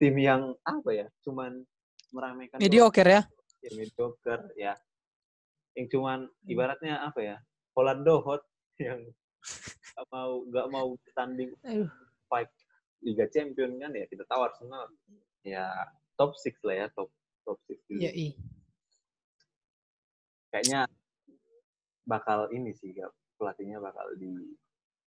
tim 0.00 0.16
yang 0.16 0.56
apa 0.64 0.90
ya? 0.92 1.06
Cuman 1.24 1.60
meramaikan 2.12 2.56
mediocre 2.56 3.08
ya. 3.08 3.22
Ya, 3.62 3.70
mediocre 3.74 4.44
ya. 4.54 4.72
Yang 5.74 5.86
cuman 5.98 6.28
ibaratnya 6.46 7.02
apa 7.02 7.20
ya? 7.22 7.36
Holando 7.74 8.22
hot 8.24 8.42
yang 8.86 9.02
nggak 9.98 10.06
mau 10.14 10.32
nggak 10.46 10.66
mau 10.70 10.88
tanding 11.14 11.50
fight 12.30 12.50
Liga 13.02 13.26
Champion 13.30 13.78
kan 13.78 13.90
ya 13.94 14.06
kita 14.06 14.26
tahu 14.26 14.46
Arsenal 14.46 14.90
ya 15.46 15.70
top 16.18 16.34
6 16.34 16.66
lah 16.66 16.74
ya 16.74 16.86
top 16.94 17.10
top 17.46 17.58
6 17.66 17.78
dulu. 17.90 18.02
Ya. 18.02 18.12
Kayaknya 20.48 20.80
bakal 22.08 22.48
ini 22.50 22.72
sih 22.72 22.96
Gap. 22.96 23.12
pelatihnya 23.38 23.78
bakal 23.78 24.06
di 24.18 24.32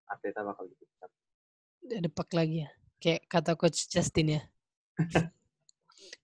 Arteta 0.07 0.46
bakal 0.46 0.70
dipecat. 0.70 1.11
Ada 1.86 2.11
pak 2.12 2.30
lagi 2.36 2.62
ya. 2.66 2.70
Kayak 3.01 3.22
kata 3.26 3.53
coach 3.59 3.90
Justin 3.90 4.38
ya. 4.38 4.42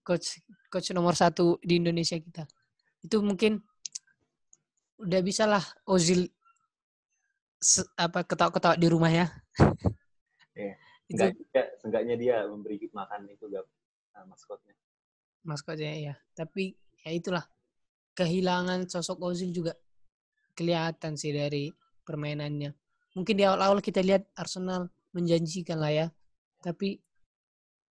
coach 0.07 0.39
coach 0.77 0.93
nomor 0.93 1.17
satu 1.17 1.57
di 1.65 1.81
Indonesia 1.81 2.21
kita. 2.21 2.45
Itu 3.01 3.25
mungkin 3.25 3.65
udah 5.01 5.21
bisa 5.25 5.49
lah 5.49 5.65
Ozil 5.89 6.29
se- 7.57 7.89
apa 7.97 8.29
ketawa-ketawa 8.29 8.77
di 8.77 8.89
rumah 8.93 9.09
ya. 9.09 9.27
Iya. 11.07 11.31
Enggak, 11.31 11.69
seenggaknya 11.79 12.17
dia 12.19 12.37
memberi 12.51 12.83
makan 12.91 13.31
itu 13.31 13.47
gak 13.47 13.63
maskotnya. 14.27 14.75
maskotnya 15.47 15.93
ya. 15.95 16.15
Tapi 16.33 16.75
ya 17.05 17.15
itulah 17.15 17.45
kehilangan 18.19 18.89
sosok 18.89 19.21
Ozil 19.21 19.55
juga 19.55 19.77
kelihatan 20.57 21.15
sih 21.15 21.31
dari 21.31 21.71
permainannya. 22.03 22.73
Mungkin 23.15 23.39
di 23.39 23.45
awal-awal 23.45 23.85
kita 23.85 24.03
lihat 24.03 24.27
Arsenal 24.35 24.89
menjanjikan 25.13 25.79
lah 25.79 25.93
ya. 25.93 26.07
Tapi 26.65 26.99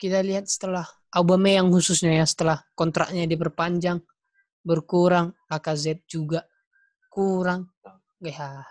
kita 0.01 0.25
lihat 0.25 0.51
setelah 0.51 0.89
Aubameyang 1.15 1.71
khususnya 1.71 2.11
ya 2.21 2.27
setelah 2.27 2.59
kontraknya 2.75 3.25
diperpanjang 3.31 4.03
berkurang, 4.67 5.31
Lacazette 5.47 6.03
juga 6.11 6.43
kurang. 7.13 7.71
Ya, 8.19 8.67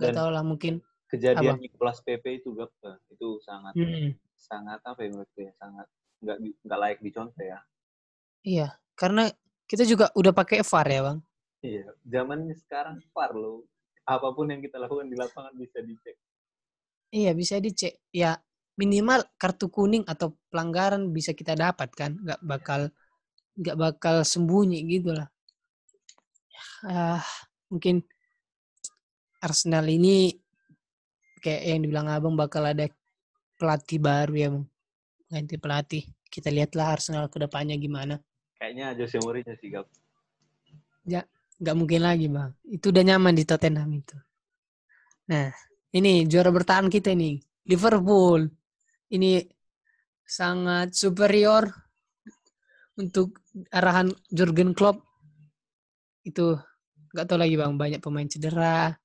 nggak 0.00 0.12
tahu 0.16 0.28
lah 0.32 0.44
mungkin. 0.46 0.80
Kejadian 1.12 1.58
Apa? 1.58 1.60
Nicolas 1.60 2.00
Pepe 2.00 2.40
itu 2.40 2.56
gak 2.56 2.72
itu 3.12 3.28
sangat 3.44 3.76
Mm-mm. 3.76 4.16
sangat 4.40 4.80
apa 4.82 4.98
ya 5.04 5.08
menurutku 5.12 5.40
ya 5.44 5.52
sangat 5.60 5.86
nggak 6.24 6.36
nggak 6.64 6.78
layak 6.80 6.98
dicontoh 7.04 7.44
ya. 7.44 7.58
Iya, 8.42 8.68
karena 8.98 9.28
kita 9.70 9.84
juga 9.86 10.10
udah 10.18 10.32
pakai 10.34 10.64
VAR 10.64 10.88
ya, 10.88 11.00
Bang. 11.06 11.18
Iya, 11.62 11.86
zamannya 12.08 12.54
sekarang 12.58 12.96
VAR 13.12 13.30
loh. 13.36 13.68
Apa 14.08 14.34
pun 14.34 14.50
yang 14.50 14.58
kita 14.64 14.82
lakukan 14.82 15.06
di 15.06 15.14
lapangan 15.14 15.54
bisa 15.54 15.78
dicek. 15.84 16.16
Iya, 17.12 17.30
bisa 17.36 17.56
dicek. 17.60 17.94
Ya, 18.10 18.40
minimal 18.76 19.24
kartu 19.36 19.68
kuning 19.68 20.04
atau 20.08 20.32
pelanggaran 20.48 21.12
bisa 21.12 21.36
kita 21.36 21.52
dapat 21.52 21.92
kan, 21.92 22.16
nggak 22.16 22.40
bakal 22.40 22.80
nggak 23.56 23.76
bakal 23.76 24.16
sembunyi 24.24 24.80
gitu 24.88 25.12
lah. 25.12 25.28
Ah, 26.82 27.22
mungkin 27.68 28.02
Arsenal 29.42 29.86
ini 29.90 30.34
kayak 31.42 31.62
yang 31.66 31.80
dibilang 31.82 32.08
Abang 32.08 32.38
bakal 32.38 32.62
ada 32.62 32.86
pelatih 33.58 33.98
baru 33.98 34.34
ya, 34.34 34.48
Bang. 34.54 34.66
Ganti 35.32 35.56
pelatih. 35.58 36.04
Kita 36.28 36.48
lihatlah 36.48 36.96
Arsenal 36.96 37.26
ke 37.28 37.40
depannya 37.40 37.76
gimana. 37.76 38.20
Kayaknya 38.56 38.94
Jose 38.94 39.18
Mourinho 39.18 39.54
sih 39.58 39.74
Gap. 39.74 39.90
nggak 41.62 41.76
mungkin 41.78 42.00
lagi 42.02 42.26
bang. 42.26 42.50
Itu 42.66 42.90
udah 42.90 43.02
nyaman 43.06 43.34
di 43.38 43.46
Tottenham 43.46 43.90
itu. 43.94 44.18
Nah, 45.30 45.50
ini 45.94 46.26
juara 46.26 46.50
bertahan 46.50 46.90
kita 46.90 47.14
nih, 47.14 47.38
Liverpool. 47.70 48.50
Ini 49.12 49.44
sangat 50.24 50.96
superior 50.96 51.68
untuk 52.96 53.44
arahan 53.68 54.08
Jurgen 54.32 54.72
Klopp. 54.72 55.04
Itu 56.24 56.56
nggak 57.12 57.28
tahu 57.28 57.38
lagi 57.44 57.60
bang, 57.60 57.76
banyak 57.76 58.00
pemain 58.00 58.24
cedera. 58.24 58.96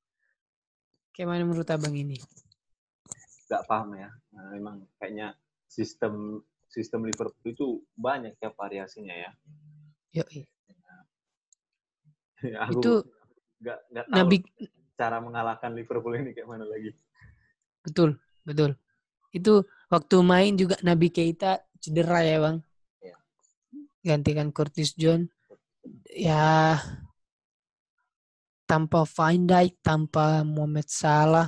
Kayak 1.12 1.28
mana 1.28 1.44
menurut 1.44 1.68
abang 1.68 1.92
ini? 1.92 2.16
Nggak 3.52 3.64
paham 3.68 4.00
ya. 4.00 4.08
Nah, 4.32 4.46
memang 4.56 4.88
kayaknya 4.96 5.36
sistem 5.68 6.40
sistem 6.72 7.04
Liverpool 7.04 7.52
itu 7.52 7.68
banyak 8.00 8.40
ya 8.40 8.56
variasinya 8.56 9.12
ya. 9.12 9.32
Yoi. 10.24 10.48
Aku 12.72 12.80
Itu 12.80 12.92
nggak 13.60 13.80
nggak 13.92 14.08
tahu 14.08 14.16
Nabi 14.24 14.38
cara 14.96 15.20
mengalahkan 15.20 15.76
Liverpool 15.76 16.16
ini 16.16 16.32
kayak 16.32 16.48
mana 16.48 16.64
lagi. 16.64 16.96
betul, 17.84 18.16
betul. 18.48 18.80
Itu 19.32 19.68
waktu 19.92 20.16
main 20.24 20.56
juga 20.56 20.80
Nabi 20.84 21.12
Keita 21.12 21.64
cedera 21.82 22.24
ya 22.24 22.38
bang. 22.42 22.58
Iya. 23.04 23.16
Gantikan 24.04 24.50
Curtis 24.52 24.94
John. 24.98 25.28
Ya 26.12 26.78
tanpa 28.68 29.08
Van 29.08 29.48
Dijk, 29.48 29.80
tanpa 29.80 30.44
Mohamed 30.44 30.88
Salah, 30.92 31.48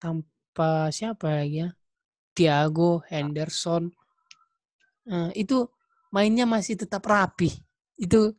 tanpa 0.00 0.88
siapa 0.88 1.28
lagi 1.28 1.68
ya? 1.68 1.68
Thiago, 2.32 3.04
Henderson. 3.12 3.92
Nah, 5.04 5.28
itu 5.36 5.68
mainnya 6.08 6.48
masih 6.48 6.80
tetap 6.80 7.04
rapi. 7.04 7.52
Itu 8.00 8.32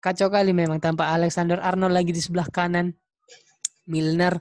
kacau 0.00 0.32
kali 0.32 0.56
memang 0.56 0.80
tanpa 0.80 1.12
Alexander 1.12 1.60
Arnold 1.60 1.92
lagi 1.92 2.16
di 2.16 2.24
sebelah 2.24 2.48
kanan. 2.48 2.96
Milner, 3.84 4.40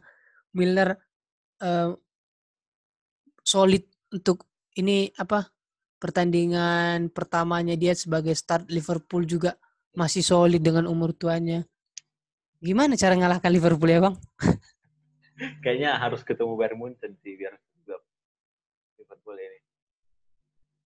Milner 0.56 0.96
eh, 1.60 1.92
solid 3.44 3.84
untuk 4.10 4.48
ini 4.80 5.12
apa 5.20 5.52
pertandingan 6.00 7.12
pertamanya 7.14 7.78
dia 7.78 7.96
sebagai 7.96 8.34
start 8.36 8.68
Liverpool 8.68 9.24
juga 9.24 9.56
masih 9.94 10.26
solid 10.26 10.60
dengan 10.60 10.90
umur 10.90 11.14
tuanya. 11.14 11.64
Gimana 12.64 12.96
cara 12.96 13.14
ngalahkan 13.14 13.52
Liverpool 13.54 13.92
ya 13.92 14.00
bang? 14.04 14.16
Kayaknya 15.64 16.00
harus 16.00 16.24
ketemu 16.24 16.56
Bayern 16.56 16.80
Munchen 16.80 17.12
sih 17.22 17.36
biar 17.36 17.54
juga 17.76 18.00
Liverpool 19.00 19.38
ini. 19.38 19.60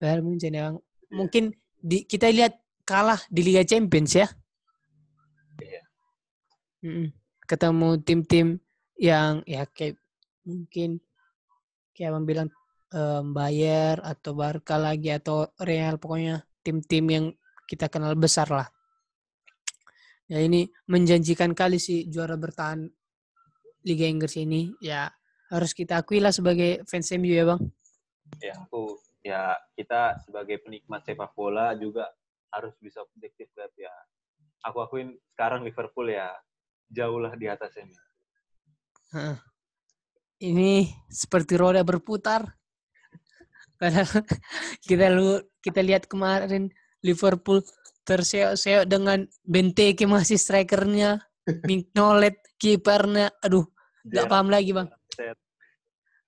Bayern 0.01 0.23
Munchen 0.25 0.53
ya 0.53 0.63
bang. 0.69 0.77
Mungkin 1.13 1.43
di, 1.77 2.03
kita 2.03 2.27
lihat 2.33 2.57
kalah 2.83 3.21
di 3.29 3.41
Liga 3.45 3.63
Champions 3.63 4.11
ya. 4.17 4.27
Iya. 5.61 5.81
Ketemu 7.47 7.89
tim-tim 8.03 8.47
yang 8.97 9.45
ya 9.45 9.65
kayak 9.69 9.97
mungkin 10.43 10.99
kayak 11.97 12.13
abang 12.13 12.29
bilang 12.29 12.49
em, 12.93 13.33
Bayer 13.33 13.97
atau 14.05 14.37
Barca 14.37 14.77
lagi 14.77 15.09
atau 15.09 15.49
Real 15.57 15.97
pokoknya 15.97 16.45
tim-tim 16.61 17.05
yang 17.09 17.25
kita 17.65 17.89
kenal 17.89 18.13
besar 18.13 18.47
lah. 18.53 18.69
Ya 20.29 20.43
ini 20.43 20.69
menjanjikan 20.85 21.57
kali 21.57 21.81
sih 21.81 22.05
juara 22.05 22.37
bertahan 22.37 22.85
Liga 23.81 24.05
Inggris 24.05 24.37
ini. 24.37 24.75
Ya 24.83 25.09
harus 25.49 25.71
kita 25.71 26.03
akui 26.03 26.19
lah 26.19 26.35
sebagai 26.35 26.83
fans 26.85 27.09
MU 27.15 27.31
ya 27.31 27.43
bang. 27.47 27.61
Ya 28.43 28.53
aku 28.59 28.99
ya 29.23 29.55
kita 29.75 30.19
sebagai 30.23 30.59
penikmat 30.61 31.03
sepak 31.07 31.31
bola 31.33 31.71
juga 31.79 32.11
harus 32.51 32.75
bisa 32.79 33.03
objektif 33.03 33.51
Gap, 33.55 33.71
ya. 33.75 33.91
Aku 34.67 34.83
akuin 34.83 35.15
sekarang 35.35 35.63
Liverpool 35.63 36.11
ya 36.11 36.31
jauh 36.91 37.19
lah 37.19 37.35
di 37.35 37.47
atas 37.47 37.71
ini. 37.79 37.95
Ini 40.37 40.85
seperti 41.09 41.57
roda 41.57 41.81
berputar. 41.81 42.45
Padahal 43.77 44.05
kita 44.89 45.09
lu 45.09 45.41
kita 45.61 45.81
lihat 45.81 46.05
kemarin 46.05 46.69
Liverpool 47.01 47.65
terseok-seok 48.05 48.85
dengan 48.85 49.25
Benteke 49.41 50.05
masih 50.05 50.37
strikernya, 50.37 51.21
Mignolet 51.67 52.37
kipernya. 52.61 53.33
Aduh, 53.41 53.65
nggak 54.05 54.25
paham 54.29 54.49
lagi 54.53 54.71
bang. 54.73 54.89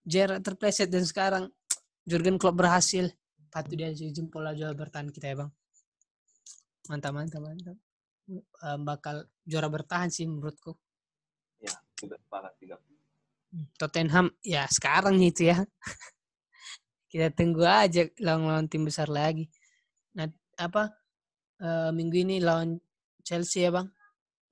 Gerrard 0.10 0.42
terpleset 0.42 0.90
dan 0.90 1.06
sekarang 1.06 1.54
Jurgen 2.02 2.42
Klopp 2.42 2.58
berhasil. 2.58 3.14
Patut 3.50 3.78
dia 3.78 3.94
jempol 3.94 4.46
aja 4.46 4.74
bertahan 4.74 5.14
kita 5.14 5.34
ya 5.34 5.36
bang. 5.46 5.52
Mantap, 6.90 7.14
mantap, 7.14 7.42
mantap. 7.46 7.78
Eh, 8.30 8.80
bakal 8.82 9.26
juara 9.46 9.70
bertahan 9.70 10.10
sih 10.10 10.26
menurutku. 10.26 10.74
Ya, 11.62 11.74
juga 11.98 12.18
sepakat 12.18 12.54
juga. 12.58 12.76
Tottenham 13.78 14.30
ya 14.46 14.66
sekarang 14.70 15.18
itu 15.22 15.50
ya. 15.50 15.66
Kita 17.10 17.34
tunggu 17.34 17.66
aja 17.66 18.06
lawan-lawan 18.22 18.70
tim 18.70 18.86
besar 18.86 19.10
lagi. 19.10 19.50
Nah, 20.14 20.30
apa 20.62 20.94
eh, 21.58 21.90
minggu 21.90 22.18
ini 22.22 22.38
lawan 22.38 22.78
Chelsea 23.26 23.66
ya, 23.66 23.74
Bang? 23.74 23.90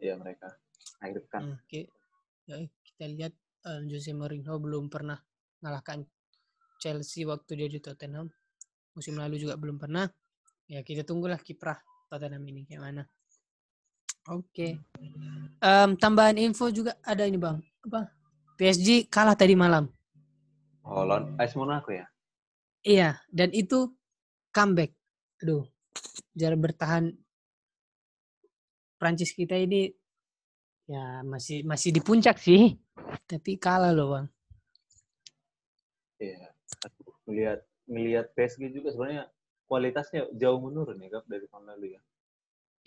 Ya 0.01 0.17
mereka 0.17 0.57
akhir 1.01 1.25
pekan. 1.29 1.41
Hmm, 1.45 1.57
ki- 1.69 1.89
ya, 2.49 2.55
kita 2.85 3.05
lihat 3.13 3.33
eh, 3.69 3.81
Jose 3.89 4.13
Mourinho 4.17 4.57
belum 4.57 4.89
pernah 4.89 5.17
mengalahkan 5.61 6.05
Chelsea 6.81 7.25
waktu 7.29 7.51
dia 7.57 7.69
di 7.69 7.79
Tottenham. 7.81 8.29
Musim 8.97 9.17
lalu 9.21 9.37
juga 9.37 9.53
belum 9.57 9.77
pernah. 9.77 10.09
Ya, 10.65 10.81
kita 10.81 11.05
tunggulah 11.05 11.37
kiprah 11.37 11.77
Tottenham 12.09 12.41
ini 12.49 12.65
kayak 12.65 12.81
mana. 12.81 13.03
Oke. 14.33 14.81
Em, 15.61 15.89
tambahan 15.97 16.37
info 16.41 16.67
juga 16.73 16.97
ada 17.05 17.23
ini, 17.23 17.37
Bang. 17.37 17.61
Apa? 17.85 18.16
PSG 18.57 19.05
kalah 19.05 19.37
tadi 19.37 19.53
malam. 19.53 19.85
Oh, 20.81 21.05
lawan 21.05 21.37
AS 21.37 21.53
Monaco 21.53 21.93
ya? 21.93 22.09
Iya, 22.81 23.21
dan 23.29 23.53
itu 23.53 23.93
comeback. 24.49 24.97
Aduh, 25.45 25.69
jar 26.33 26.57
bertahan 26.57 27.13
Prancis 28.97 29.29
kita 29.37 29.53
ini 29.53 29.93
ya 30.89 31.21
masih 31.21 31.61
masih 31.69 31.93
di 31.93 32.01
puncak 32.01 32.41
sih, 32.41 32.73
tapi 33.29 33.61
kalah 33.61 33.93
loh 33.93 34.17
bang. 34.17 34.27
Iya. 36.17 36.49
Aku 36.81 37.13
melihat 37.29 37.61
melihat 37.85 38.25
PSG 38.33 38.73
juga 38.73 38.89
sebenarnya 38.89 39.29
kualitasnya 39.69 40.33
jauh 40.33 40.57
menurun 40.57 40.97
ya 40.97 41.13
Gap 41.13 41.29
dari 41.29 41.45
tahun 41.45 41.77
lalu 41.77 41.93
ya. 41.93 42.01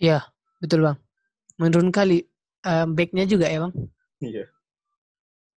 Iya, 0.03 0.19
betul 0.59 0.83
bang. 0.83 0.97
Menurun 1.55 1.95
kali 1.95 2.27
eh, 2.67 2.85
backnya 2.91 3.23
juga 3.23 3.47
ya 3.47 3.63
bang. 3.63 3.73
Iya. 4.19 4.45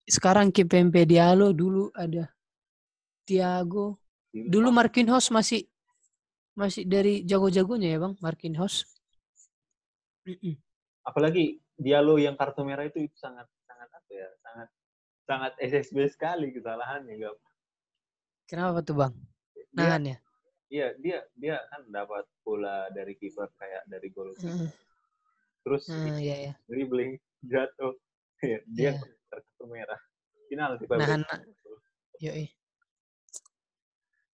Sekarang 0.07 0.51
KPMP 0.51 1.07
Diallo 1.07 1.55
dulu 1.55 1.91
ada 1.95 2.27
Tiago. 3.23 4.03
Dulu 4.33 4.73
Marquinhos 4.73 5.29
masih 5.31 5.69
masih 6.53 6.85
dari 6.85 7.25
jago-jagonya 7.25 7.97
ya 7.97 7.99
bang 8.01 8.15
Marquinhos. 8.21 8.85
Mm-mm. 10.29 10.57
Apalagi 11.07 11.59
Diallo 11.77 12.21
yang 12.21 12.37
kartu 12.39 12.63
merah 12.63 12.87
itu, 12.87 13.03
itu 13.03 13.17
sangat 13.19 13.49
sangat 13.67 13.89
apa 13.91 14.11
ya 14.13 14.29
sangat 14.45 14.69
sangat 15.27 15.53
SSB 15.61 15.99
sekali 16.13 16.53
kesalahannya 16.53 17.15
gak? 17.19 17.37
Kenapa 18.47 18.85
tuh 18.85 18.97
bang? 18.99 19.15
Nahan 19.73 20.13
ya? 20.13 20.17
Iya 20.73 20.89
dia 21.01 21.19
dia 21.37 21.57
kan 21.69 21.85
dapat 21.93 22.25
bola 22.45 22.89
dari 22.93 23.13
kiper 23.17 23.49
kayak 23.61 23.83
dari 23.89 24.09
gol. 24.13 24.33
Mm. 24.41 24.69
Terus 25.63 25.85
mm, 25.89 26.17
iya, 26.19 26.37
iya. 26.51 26.55
dribbling 26.67 27.21
jatuh 27.45 27.95
dia 28.43 28.59
yeah. 28.93 28.97
Kartu 29.33 29.65
merah. 29.65 30.01
Final 30.53 30.77
sih 30.77 30.85
Nahan. 30.85 31.25
Yoi. 32.21 32.47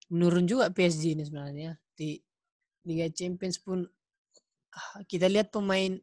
Menurun 0.09 0.49
juga 0.49 0.73
PSG 0.73 1.13
ini 1.13 1.23
sebenarnya. 1.29 1.77
Di 1.93 2.17
Liga 2.89 3.05
Champions 3.13 3.61
pun 3.61 3.85
ah, 4.73 5.05
kita 5.05 5.29
lihat 5.29 5.53
pemain 5.53 5.93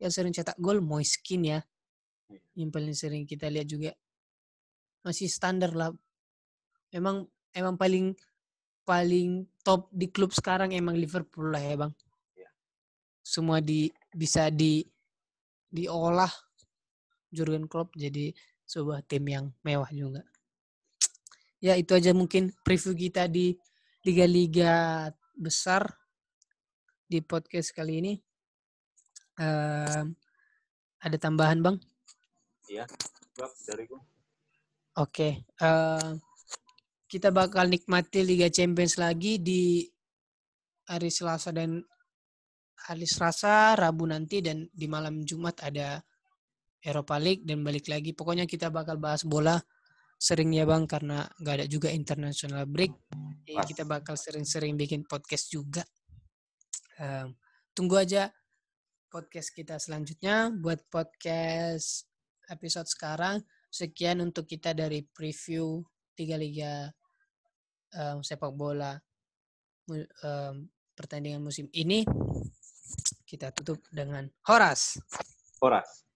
yang 0.00 0.12
sering 0.12 0.32
cetak 0.32 0.56
gol 0.56 0.80
Moiskin 0.80 1.44
ya. 1.44 1.60
Yang 2.56 2.70
paling 2.72 2.96
sering 2.96 3.24
kita 3.28 3.52
lihat 3.52 3.68
juga. 3.68 3.92
Masih 5.04 5.28
standar 5.28 5.76
lah. 5.76 5.92
Emang 6.88 7.28
emang 7.52 7.76
paling 7.76 8.16
paling 8.82 9.46
top 9.62 9.86
di 9.94 10.10
klub 10.10 10.34
sekarang 10.34 10.74
emang 10.74 10.98
Liverpool 10.98 11.52
lah 11.52 11.62
ya 11.62 11.76
bang. 11.78 11.92
Iya. 12.34 12.50
semua 13.22 13.62
di 13.62 13.86
bisa 14.10 14.50
di 14.50 14.82
diolah 15.70 16.30
Jurgen 17.32 17.66
Klopp 17.66 17.96
jadi 17.96 18.36
sebuah 18.68 19.02
tim 19.08 19.24
yang 19.26 19.50
mewah 19.64 19.88
juga 19.90 20.22
ya 21.62 21.78
itu 21.78 21.94
aja 21.94 22.10
mungkin 22.10 22.50
preview 22.66 22.92
kita 22.92 23.30
di 23.30 23.54
liga-liga 24.02 25.06
besar 25.38 25.86
di 27.06 27.22
podcast 27.22 27.70
kali 27.70 28.02
ini. 28.02 28.14
Uh, 29.38 30.10
ada 30.98 31.16
tambahan 31.22 31.62
bang? 31.62 31.76
Iya, 32.66 32.84
dari 33.38 33.86
gue. 33.86 33.96
Oke, 33.96 34.04
okay. 34.92 35.32
uh, 35.64 36.18
kita 37.08 37.32
bakal 37.32 37.64
nikmati 37.70 38.26
Liga 38.26 38.52
Champions 38.52 39.00
lagi 39.00 39.40
di 39.40 39.88
hari 40.84 41.08
Selasa 41.08 41.48
dan 41.48 41.80
hari 42.76 43.08
Selasa, 43.08 43.72
Rabu 43.72 44.04
nanti 44.04 44.44
dan 44.44 44.68
di 44.68 44.84
malam 44.84 45.24
Jumat 45.24 45.64
ada 45.64 46.02
Eropa 46.82 47.16
League 47.22 47.46
dan 47.46 47.62
balik 47.62 47.86
lagi. 47.86 48.10
Pokoknya 48.10 48.44
kita 48.44 48.68
bakal 48.68 48.98
bahas 48.98 49.22
bola 49.22 49.56
sering 50.18 50.54
ya 50.54 50.62
bang 50.62 50.86
karena 50.86 51.26
nggak 51.38 51.54
ada 51.62 51.66
juga 51.66 51.88
international 51.90 52.66
break. 52.66 52.94
Jadi 53.46 53.62
kita 53.74 53.82
bakal 53.86 54.18
sering-sering 54.18 54.74
bikin 54.74 55.06
podcast 55.06 55.50
juga. 55.50 55.82
Um, 56.98 57.34
tunggu 57.74 58.02
aja 58.02 58.30
podcast 59.10 59.54
kita 59.54 59.78
selanjutnya. 59.78 60.50
Buat 60.50 60.86
podcast 60.90 62.06
episode 62.50 62.90
sekarang 62.90 63.42
sekian 63.70 64.22
untuk 64.22 64.46
kita 64.46 64.74
dari 64.74 65.02
preview 65.06 65.82
tiga 66.14 66.36
liga 66.36 66.90
um, 67.96 68.20
sepak 68.22 68.52
bola 68.54 68.94
um, 70.22 70.66
pertandingan 70.94 71.42
musim 71.42 71.70
ini. 71.74 72.02
Kita 73.26 73.48
tutup 73.54 73.80
dengan 73.88 74.28
Horas. 74.44 75.00
Horas 75.58 76.11